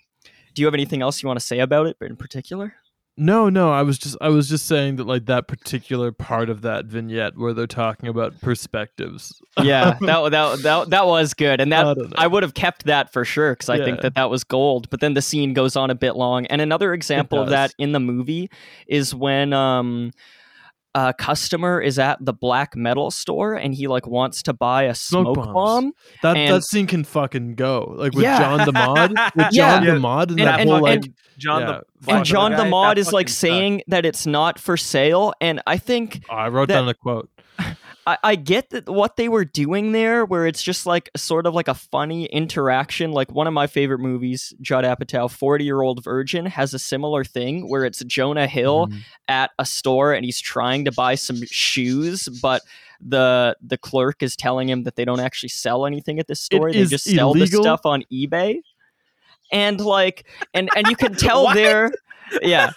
[0.54, 2.74] do you have anything else you want to say about it in particular?
[3.16, 6.62] No, no, I was just I was just saying that like that particular part of
[6.62, 9.40] that vignette where they're talking about perspectives.
[9.62, 12.24] Yeah, that that that that was good, and that I.
[12.24, 14.88] I would have kept that for sure because I think that that was gold.
[14.88, 17.92] But then the scene goes on a bit long, and another example of that in
[17.92, 18.50] the movie
[18.86, 20.12] is when um
[20.94, 24.94] a customer is at the black metal store and he like wants to buy a
[24.94, 25.92] Smoke smoke, bomb.
[26.22, 27.94] That And- that scene can fucking go.
[27.96, 28.38] Like with Yeah.
[28.38, 29.94] John the Mod, with John Yeah.
[29.94, 31.66] the Mod, and, And- that and- whole like and- John Yeah.
[31.66, 33.40] the And And fucking John the guy, Mod is like fucking sucked.
[33.40, 36.94] saying that it's not for sale, and I think oh, I wrote that- down a
[36.94, 37.30] quote.
[38.06, 41.54] I, I get that what they were doing there, where it's just like sort of
[41.54, 43.12] like a funny interaction.
[43.12, 47.22] Like one of my favorite movies, Judd Apatow, Forty Year Old Virgin, has a similar
[47.24, 49.00] thing where it's Jonah Hill Mhm.
[49.28, 52.62] at a store and he's trying to buy some shoes, but
[53.00, 56.72] the the clerk is telling him that they don't actually sell anything at this store.
[56.72, 57.62] they just sell the illegal?
[57.62, 58.60] stuff on eBay.
[59.52, 61.92] And like and and you can tell there
[62.40, 62.70] yeah.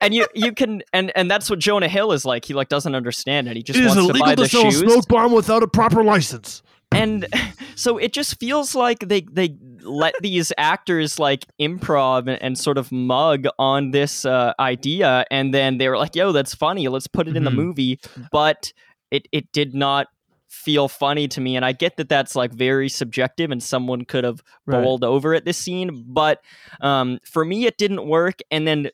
[0.00, 2.44] And you you can and and that's what Jonah Hill is like.
[2.44, 3.56] He like doesn't understand it.
[3.56, 5.62] He just It is wants to buy illegal the to sell a smoke bomb without
[5.62, 6.62] a proper license.
[6.92, 7.26] and
[7.74, 12.78] so it just feels like they they let these actors like improv and, and sort
[12.78, 17.06] of mug on this uh, idea and then they were like yo that's funny let's
[17.06, 17.54] put it in the Mhm.
[17.54, 18.00] movie
[18.32, 18.72] but
[19.10, 20.06] it it did not
[20.48, 24.24] feel funny to me and i get that that's like very subjective and someone could
[24.24, 24.82] have Right.
[24.82, 26.40] bowled over at this scene but
[26.80, 28.88] um, for me it didn't work and then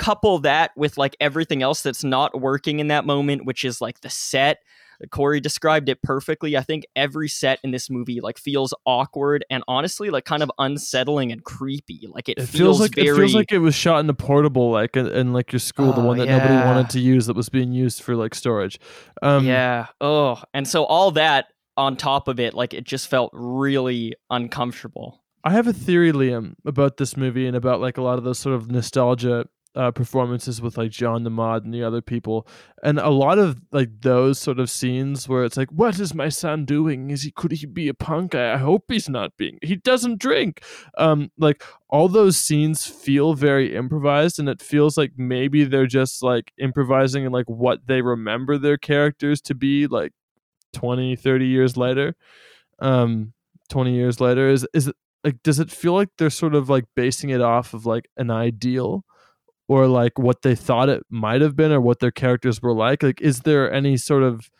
[0.00, 4.00] couple that with like everything else that's not working in that moment which is like
[4.00, 4.58] the set
[5.10, 6.56] Corey described it perfectly.
[6.56, 10.50] I think every set in this movie like feels awkward and honestly like kind of
[10.58, 12.06] unsettling and creepy.
[12.12, 14.14] Like it, It feels, feels like very it feels like it was shot in a
[14.14, 17.36] portable, like in, in like your school, the one that nobody wanted to use that
[17.36, 18.78] was being used for like storage.
[19.22, 19.86] Um, yeah.
[20.00, 21.46] Oh, and so all that
[21.76, 25.22] on top of it, like it just felt really uncomfortable.
[25.42, 28.38] I have a theory, Liam, about this movie and about like a lot of those
[28.38, 32.46] sort of nostalgia uh, performances with like John the Mod and the other people,
[32.82, 36.28] and a lot of like those sort of scenes where it's like, "What is my
[36.28, 37.10] son doing?
[37.10, 38.34] Is he could he be a punk?
[38.34, 39.58] I, I hope he's not being.
[39.62, 40.62] He doesn't drink."
[40.98, 46.22] Um, like all those scenes feel very improvised, and it feels like maybe they're just
[46.22, 50.12] like improvising and like what they remember their characters to be like
[50.72, 52.14] 20, 30 years later.
[52.80, 53.34] Um,
[53.68, 56.84] 20 years later is is it like does it feel like they're sort of like
[56.94, 59.04] basing it off of like an ideal
[59.70, 63.02] or like what they thought it might have been or what their characters were like
[63.02, 64.50] like is there any sort of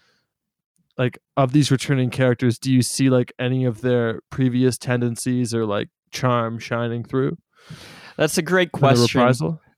[0.96, 5.66] like of these returning characters do you see like any of their previous tendencies or
[5.66, 7.36] like charm shining through
[8.16, 8.98] That's a great question.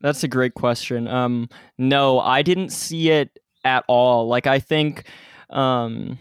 [0.01, 1.07] That's a great question.
[1.07, 4.26] Um, no, I didn't see it at all.
[4.26, 5.05] Like I think
[5.51, 6.18] um,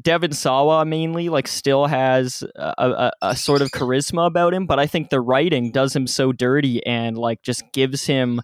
[0.00, 4.78] Devon Sawa mainly like still has a, a, a sort of charisma about him, but
[4.78, 8.40] I think the writing does him so dirty and like just gives him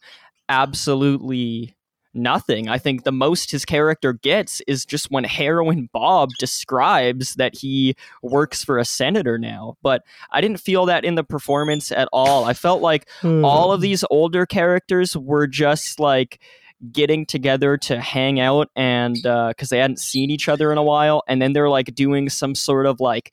[0.48, 1.76] absolutely
[2.16, 2.68] nothing.
[2.68, 7.94] I think the most his character gets is just when Heroin Bob describes that he
[8.22, 9.76] works for a senator now.
[9.82, 12.44] But I didn't feel that in the performance at all.
[12.44, 13.44] I felt like hmm.
[13.44, 16.40] all of these older characters were just like
[16.92, 20.82] getting together to hang out and uh, because they hadn't seen each other in a
[20.82, 23.32] while and then they're like doing some sort of like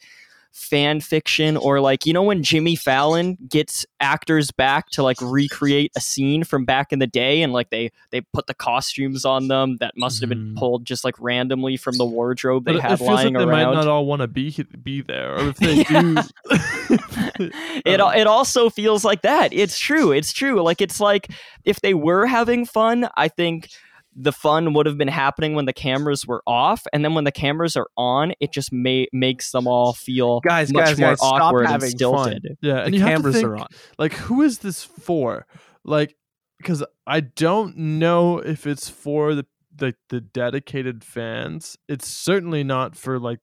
[0.56, 5.91] fan fiction or like you know when Jimmy Fallon gets actors back to like recreate
[5.95, 9.47] a scene from back in the day and like they they put the costumes on
[9.47, 10.58] them that must have been Mhm.
[10.58, 13.49] pulled just like randomly from the wardrobe they but had it feels lying like they
[13.49, 16.18] around might not all want to be be there or if they do
[17.86, 19.54] it Um, it also feels like that.
[19.54, 20.12] It's true.
[20.12, 20.62] It's true.
[20.62, 21.32] Like it's like
[21.66, 23.70] if they were having fun, I think
[24.16, 27.32] the fun would have been happening when the cameras were off, and then when the
[27.32, 31.18] cameras are on, it just ma- makes them all feel Guys, much guys, more guys,
[31.20, 32.57] stop awkward and having stilted.
[32.61, 33.68] yeah and you have to cameras think, are on.
[33.97, 35.45] like who is this for
[35.84, 36.16] like
[36.59, 39.45] because i don't know if it's for the
[39.76, 43.39] the, the dedicated fans it's certainly not for like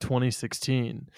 [0.00, 1.08] 2016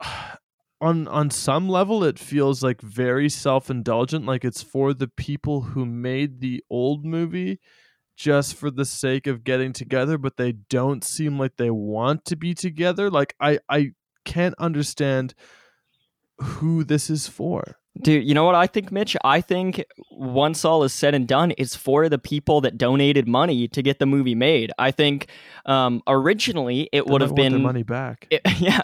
[0.80, 5.86] on on some level it feels like very self-indulgent like it's for the people who
[5.86, 7.58] made the old movie
[8.16, 12.36] just for the sake of getting together but they don't seem like they want to
[12.36, 13.90] be together like i i
[14.24, 15.34] can't understand
[16.38, 19.16] who this is for Dude, you know what I think, Mitch?
[19.24, 23.68] I think once all is said and done, it's for the people that donated money
[23.68, 24.70] to get the movie made.
[24.78, 25.28] I think
[25.64, 28.26] um, originally it would have been money back.
[28.30, 28.80] it- yeah.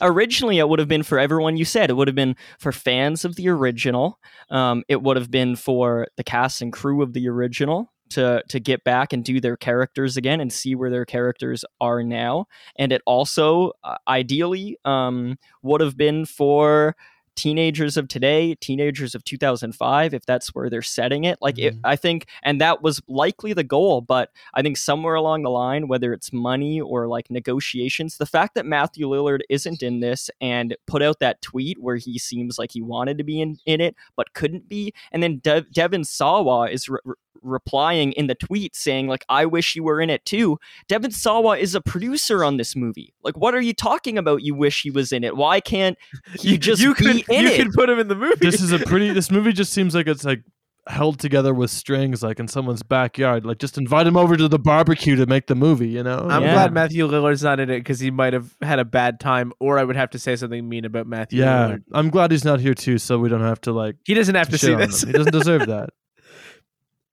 [0.00, 1.90] Originally, it would have been for everyone you said.
[1.90, 4.18] It would have been for fans of the original.
[4.50, 8.58] Um, it would have been for the cast and crew of the original to to
[8.60, 12.46] get back and do their characters again and see where their characters are now.
[12.76, 16.96] And it also, uh, ideally, um, would have been for
[17.34, 21.80] teenagers of today teenagers of 2005 if that's where they're setting it like it, Mhm.
[21.82, 25.88] i think and that was likely the goal but I think somewhere along the line,
[25.88, 30.76] whether it's money or like negotiations, the fact that Matthew Lillard isn't in this and
[30.86, 33.94] put out that tweet where he seems like he wanted to be in, in it
[34.14, 36.98] but couldn't be, and then De- Devon Sawa is re-
[37.42, 40.58] replying in the tweet saying like I wish you were in it too.
[40.88, 43.12] Devon Sawa is a producer on this movie.
[43.22, 44.42] Like, what are you talking about?
[44.42, 45.36] You wish he was in it.
[45.36, 45.96] Why can't
[46.38, 47.62] he just you be could in you it?
[47.62, 48.36] could put him in the movie.
[48.40, 49.12] this is a pretty.
[49.12, 50.42] This movie just seems like it's like
[50.88, 53.46] held together with strings, like in someone's backyard.
[53.46, 55.88] Like just invite him over to the barbecue to make the movie.
[55.88, 56.26] You know.
[56.28, 56.54] I'm Yeah.
[56.54, 59.78] glad Matthew Lillard's not in it because he might have had a bad time, or
[59.78, 61.82] I would have to say something mean about Matthew yeah, Lillard.
[61.92, 64.48] I'm glad he's not here too, so we don't have to like He doesn't have
[64.48, 65.02] to shit see this.
[65.04, 65.08] him.
[65.10, 65.90] He doesn't deserve that.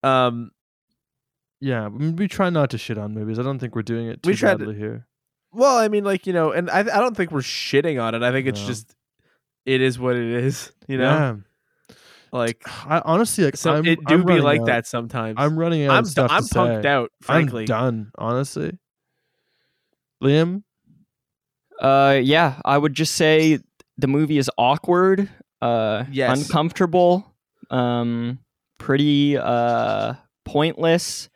[0.03, 0.51] Um,
[1.61, 3.37] Yeah, we try not to shit on movies.
[3.39, 5.07] I don't think we're doing it too We tried to- badly here.
[5.51, 8.23] well, I mean, like you know, and I I don't think we're shitting on it.
[8.23, 8.67] I think it's No.
[8.67, 8.95] just
[9.65, 10.71] it is what it is.
[10.87, 11.03] You know,
[11.89, 11.95] yeah.
[12.31, 14.65] like I honestly like so I'm, it do I'm be like out.
[14.67, 15.35] that sometimes.
[15.37, 16.89] I'm running out I'm of stuff I'm to punked say.
[16.89, 17.11] out.
[17.21, 18.11] Frankly, I'm done.
[18.17, 18.77] Honestly,
[20.23, 20.63] Liam.
[21.79, 23.59] Uh, yeah, I would just say
[23.97, 25.29] the movie is awkward,
[25.61, 26.41] uh, Yes.
[26.41, 27.33] uncomfortable,
[27.69, 28.39] um,
[28.79, 30.15] pretty uh,
[30.45, 31.29] pointless.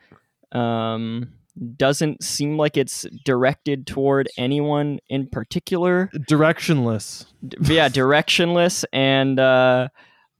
[0.51, 1.33] Um,
[1.77, 6.09] doesn't seem like it's directed toward anyone in particular.
[6.27, 7.25] Directionless.
[7.47, 9.89] D- yeah, directionless, and uh,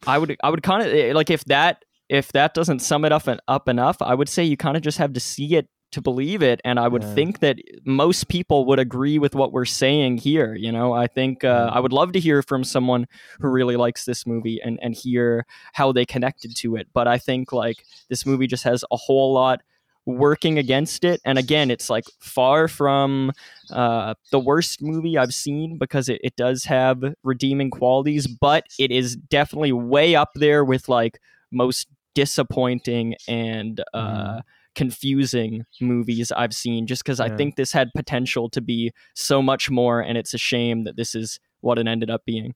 [0.07, 3.27] I would I would kind of like if that if that doesn't sum it up
[3.27, 6.01] and up enough, I would say you kind of just have to see it to
[6.01, 7.15] believe it and i would Yeah.
[7.15, 10.93] think that most people would agree with what we're saying here you know?
[10.93, 13.07] I think uh, i would love to hear from someone
[13.39, 17.17] who really likes this movie and and hear how they connected to it but i
[17.17, 19.61] think like this movie just has a whole lot
[20.05, 23.31] working against it and again it's like far from
[23.71, 28.91] uh, the worst movie i've seen because it, it does have redeeming qualities but it
[28.91, 31.19] is definitely way up there with like
[31.51, 34.41] most disappointing and uh,
[34.75, 39.69] confusing movies I've seen just because I think this had potential to be so much
[39.69, 42.53] more, and it's a shame that this is what it ended up being.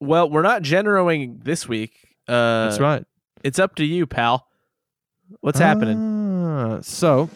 [0.00, 2.08] well, we're not generoing this week.
[2.26, 3.04] Uh, That's right.
[3.44, 4.46] It's up to you, pal.
[5.40, 5.98] What's happening?
[5.98, 7.28] Ah, So,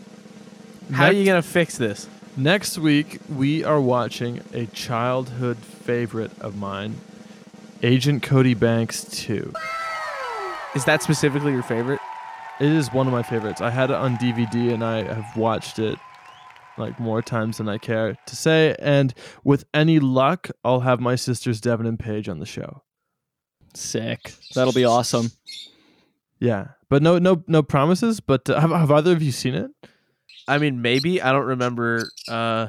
[0.92, 2.08] How are you gonna fix this?
[2.36, 6.96] next week we are watching a childhood favorite of mine,
[7.82, 9.52] Agent Cody Banks 2.
[10.74, 12.00] Is that specifically your favorite?
[12.64, 13.60] It is one of my favorites.
[13.60, 15.98] I had it on DVD and I have watched it
[16.78, 18.74] like more times than I care to say.
[18.78, 19.12] And
[19.44, 22.82] with any luck, I'll have my sisters Devin and Paige on the show.
[23.74, 24.32] Sick.
[24.54, 25.30] That'll be awesome.
[26.40, 28.20] Yeah, but no, no, no promises.
[28.20, 29.70] But uh, have, have either of you seen it?
[30.48, 32.68] I mean, maybe I don't remember uh,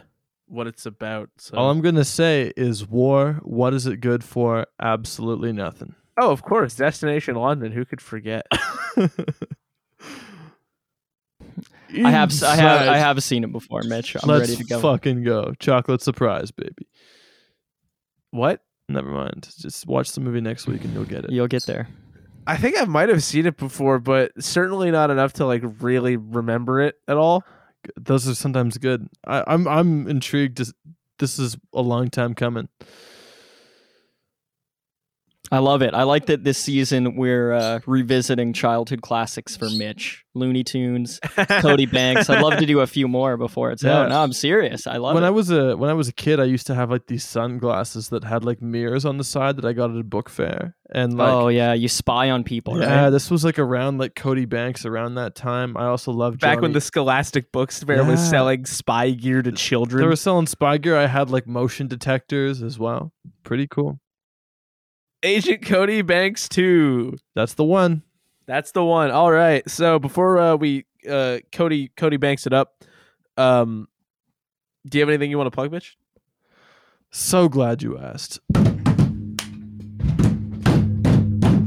[0.49, 1.29] what it's about.
[1.37, 1.55] So.
[1.55, 3.39] All I'm gonna say is war.
[3.43, 4.67] What is it good for?
[4.77, 5.95] Absolutely nothing.
[6.19, 7.71] oh, of course, Destination London.
[7.71, 8.45] Who could forget?
[12.03, 12.97] I have, s- I have, I Inside.
[12.97, 14.15] have seen it before, Mitch.
[14.21, 14.79] I'm Let's ready to go.
[14.81, 15.53] fucking go.
[15.59, 16.87] Chocolate surprise, baby.
[18.31, 18.61] what?
[18.89, 19.47] Never mind.
[19.59, 21.31] Just watch the movie next week and you'll get it.
[21.31, 21.87] You'll get there.
[22.45, 26.17] I think I might have seen it before, but certainly not enough to like really
[26.17, 27.43] remember it at all.
[27.99, 29.07] Those are sometimes good.
[29.25, 30.61] I, I'm I'm intrigued.
[31.17, 32.67] This is a long time coming.
[35.51, 35.93] I love it.
[35.93, 40.23] I like that this season we're uh, revisiting childhood classics for Mitch.
[40.37, 41.19] Looney Tunes,
[41.61, 42.29] Cody Banks.
[42.29, 43.99] I'd love to do a few more before it's Yeah.
[44.01, 44.09] out.
[44.09, 44.85] No, I'm serious.
[44.85, 45.27] I love when it.
[45.27, 48.09] I was a when I was a kid, I used to have like these sunglasses
[48.09, 51.15] that had like mirrors on the side that I got at a book fair, and
[51.17, 53.09] like oh yeah, you spy on people, yeah, right?
[53.11, 55.77] this was like around like Cody Banks around that time.
[55.77, 60.01] I also loved Back when the Scholastic Books Fair was selling spy gear to children.
[60.01, 60.97] they were selling spy gear.
[60.97, 63.13] I had like motion detectors as well.
[63.43, 64.01] Pretty cool.
[65.25, 67.17] Agent Cody Banks 2.
[67.33, 68.03] That's the one.
[68.45, 69.09] That's the one.
[69.09, 69.67] All right.
[69.67, 72.83] So before uh, we uh, Cody Cody Banks it up,
[73.35, 73.87] um,
[74.87, 75.97] do you have anything you want to plug, Mitch?
[77.11, 78.39] So glad you asked.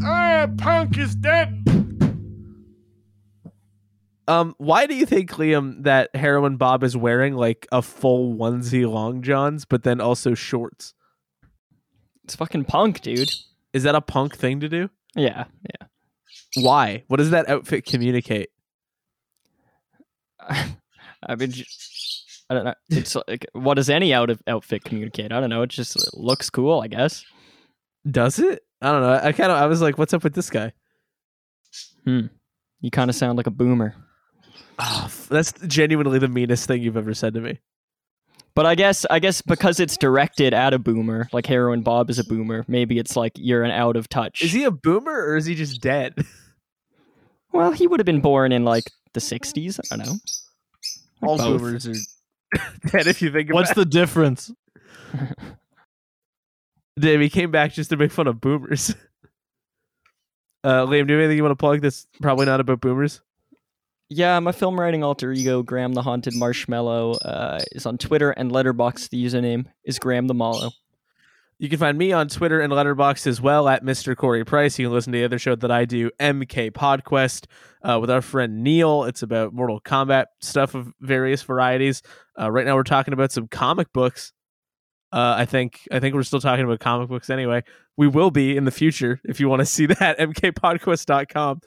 [0.04, 1.52] Ah, punk is dead.
[4.28, 8.88] Um, why do you think Liam that heroin Bob is wearing like a full onesie
[8.88, 10.94] long johns, but then also shorts?
[12.22, 13.32] It's fucking punk, dude.
[13.72, 14.90] Is that a punk thing to do?
[15.14, 15.86] Yeah, yeah.
[16.56, 17.04] Why?
[17.08, 18.50] What does that outfit communicate?
[20.48, 21.52] I mean,
[22.50, 22.74] I don't know.
[22.90, 25.32] It's like, what does any out of outfit communicate?
[25.32, 25.62] I don't know.
[25.62, 27.24] It just looks cool, I guess.
[28.10, 28.62] Does it?
[28.80, 29.20] I don't know.
[29.22, 30.72] I kind of I was like, what's up with this guy?
[32.04, 32.26] Hmm.
[32.80, 33.94] You kind of sound like a boomer.
[34.78, 37.58] Oh, that's genuinely the meanest thing you've ever said to me.
[38.58, 42.18] But I guess I guess because it's directed at a boomer, like Heroin Bob is
[42.18, 44.42] a boomer, maybe it's like you're an out of touch.
[44.42, 46.14] Is he a boomer or is he just dead?
[47.52, 49.80] Well, he would have been born in like the '60s.
[49.92, 50.16] I don't know.
[51.22, 51.60] Or All both.
[51.60, 51.94] boomers are
[52.90, 53.62] dead if you think about it.
[53.62, 54.52] What's the difference?
[55.14, 55.38] it.
[56.98, 58.94] Dave, he came back just to make fun of boomers.
[60.62, 63.22] Uh, Liam, do you have anything you want to plug that's probably not about boomers?
[64.10, 68.50] Yeah, my film writing alter ego, Graham the Haunted Marshmallow, uh, is on Twitter and
[68.50, 69.10] Letterboxd.
[69.10, 70.70] The username is Graham the Mallow.
[71.58, 74.16] You can find me on Twitter and Letterboxd as well at Mr.
[74.16, 74.78] Corey Price.
[74.78, 77.46] You can listen to the other show that I do, MK Podquest,
[77.82, 79.04] uh, with our friend Neil.
[79.04, 82.02] It's about Mortal Kombat stuff of various varieties.
[82.38, 84.32] Uh, right now, we're talking about some comic books.
[85.12, 87.62] Uh, I think I think we're still talking about comic books anyway.
[87.96, 90.18] We will be in the future if you want to see that.
[90.18, 91.60] MKPodquest.com.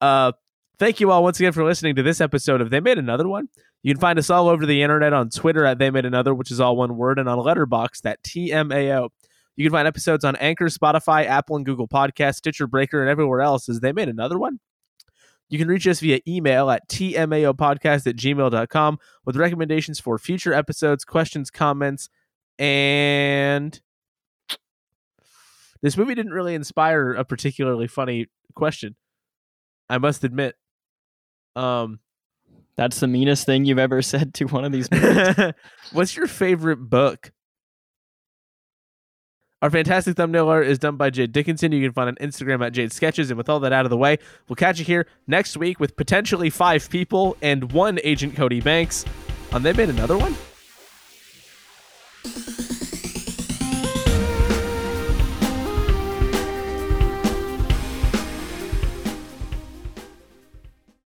[0.00, 0.32] Uh,
[0.80, 3.50] thank you all once again for listening to this episode of They Made Another One.
[3.82, 6.50] You can find us all over the internet on Twitter at They Made Another, which
[6.50, 9.10] is all one word, and on Letterboxd that TMAO.
[9.56, 13.42] You can find episodes on Anchor, Spotify, Apple, and Google Podcasts, Stitcher Breaker, and everywhere
[13.42, 14.58] else as they made another one.
[15.50, 21.04] You can reach us via email at tmaopodcast at gmail.com with recommendations for future episodes,
[21.04, 22.08] questions, comments,
[22.58, 23.78] and
[25.82, 28.96] this movie didn't really inspire a particularly funny question.
[29.90, 30.54] I must admit.
[31.56, 32.00] Um,
[32.76, 34.88] that's the meanest thing you've ever said to one of these.
[35.92, 37.32] What's your favorite book?
[39.62, 41.72] Our fantastic thumbnail art is done by Jade Dickinson.
[41.72, 43.30] You can find on Instagram at Jade Sketches.
[43.30, 44.16] And with all that out of the way,
[44.48, 49.04] we'll catch you here next week with potentially five people and one agent Cody Banks.
[49.52, 50.34] And they made another one?